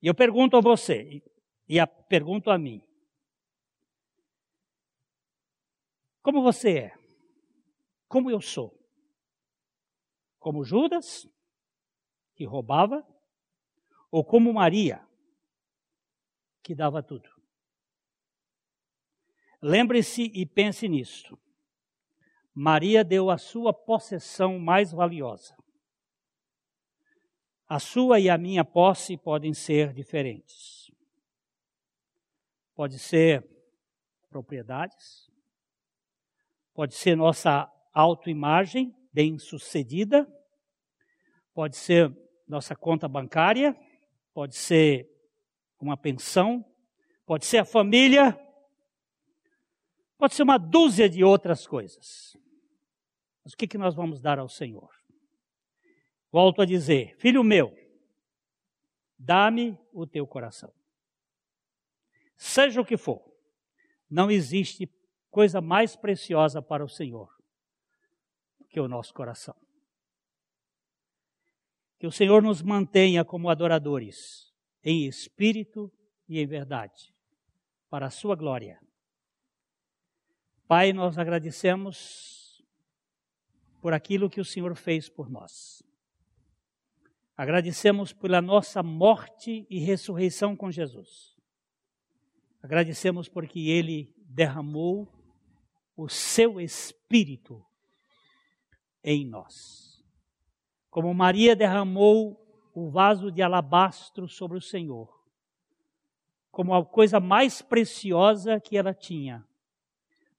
[0.00, 1.22] E eu pergunto a você,
[1.68, 2.80] e a, pergunto a mim:
[6.22, 6.98] como você é?
[8.08, 8.74] Como eu sou?
[10.38, 11.28] Como Judas,
[12.34, 13.06] que roubava,
[14.10, 15.06] ou como Maria,
[16.62, 17.35] que dava tudo?
[19.66, 21.36] Lembre-se e pense nisso.
[22.54, 25.56] Maria deu a sua possessão mais valiosa.
[27.68, 30.88] A sua e a minha posse podem ser diferentes.
[32.76, 33.44] Pode ser
[34.30, 35.28] propriedades,
[36.72, 40.32] pode ser nossa autoimagem bem sucedida,
[41.52, 43.76] pode ser nossa conta bancária,
[44.32, 45.10] pode ser
[45.80, 46.64] uma pensão,
[47.26, 48.45] pode ser a família,
[50.18, 52.36] pode ser uma dúzia de outras coisas.
[53.44, 54.90] Mas o que, que nós vamos dar ao Senhor?
[56.32, 57.74] Volto a dizer, filho meu,
[59.18, 60.72] dá-me o teu coração.
[62.36, 63.22] Seja o que for,
[64.10, 64.90] não existe
[65.30, 67.34] coisa mais preciosa para o Senhor
[68.68, 69.56] que o nosso coração.
[71.98, 74.52] Que o Senhor nos mantenha como adoradores,
[74.84, 75.90] em espírito
[76.28, 77.14] e em verdade,
[77.88, 78.78] para a sua glória.
[80.68, 82.60] Pai, nós agradecemos
[83.80, 85.80] por aquilo que o Senhor fez por nós.
[87.36, 91.36] Agradecemos pela nossa morte e ressurreição com Jesus.
[92.60, 95.08] Agradecemos porque Ele derramou
[95.96, 97.64] o seu Espírito
[99.04, 100.04] em nós.
[100.90, 102.44] Como Maria derramou
[102.74, 105.08] o vaso de alabastro sobre o Senhor,
[106.50, 109.46] como a coisa mais preciosa que ela tinha.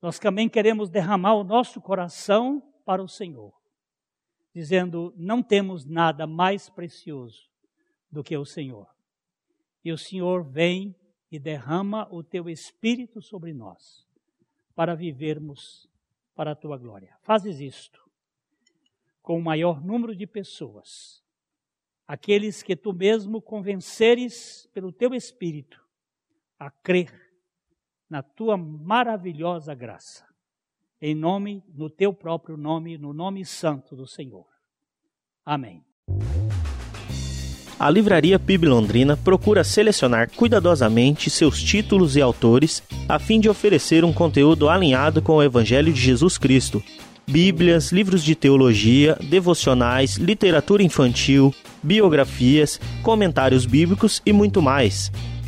[0.01, 3.53] Nós também queremos derramar o nosso coração para o Senhor,
[4.53, 7.49] dizendo: Não temos nada mais precioso
[8.11, 8.87] do que o Senhor.
[9.83, 10.95] E o Senhor vem
[11.31, 14.07] e derrama o teu espírito sobre nós,
[14.75, 15.89] para vivermos
[16.35, 17.17] para a tua glória.
[17.21, 18.07] Fazes isto
[19.21, 21.21] com o maior número de pessoas,
[22.07, 25.85] aqueles que tu mesmo convenceres pelo teu espírito
[26.57, 27.26] a crer
[28.09, 30.27] na tua maravilhosa graça
[31.01, 34.45] em nome, no teu próprio nome, no nome santo do Senhor.
[35.45, 35.83] Amém.
[37.79, 44.03] A Livraria PIB Londrina procura selecionar cuidadosamente seus títulos e autores a fim de oferecer
[44.03, 46.83] um conteúdo alinhado com o Evangelho de Jesus Cristo.
[47.29, 51.53] Bíblias, livros de teologia, devocionais, literatura infantil,
[51.83, 55.11] biografias, comentários bíblicos e muito mais.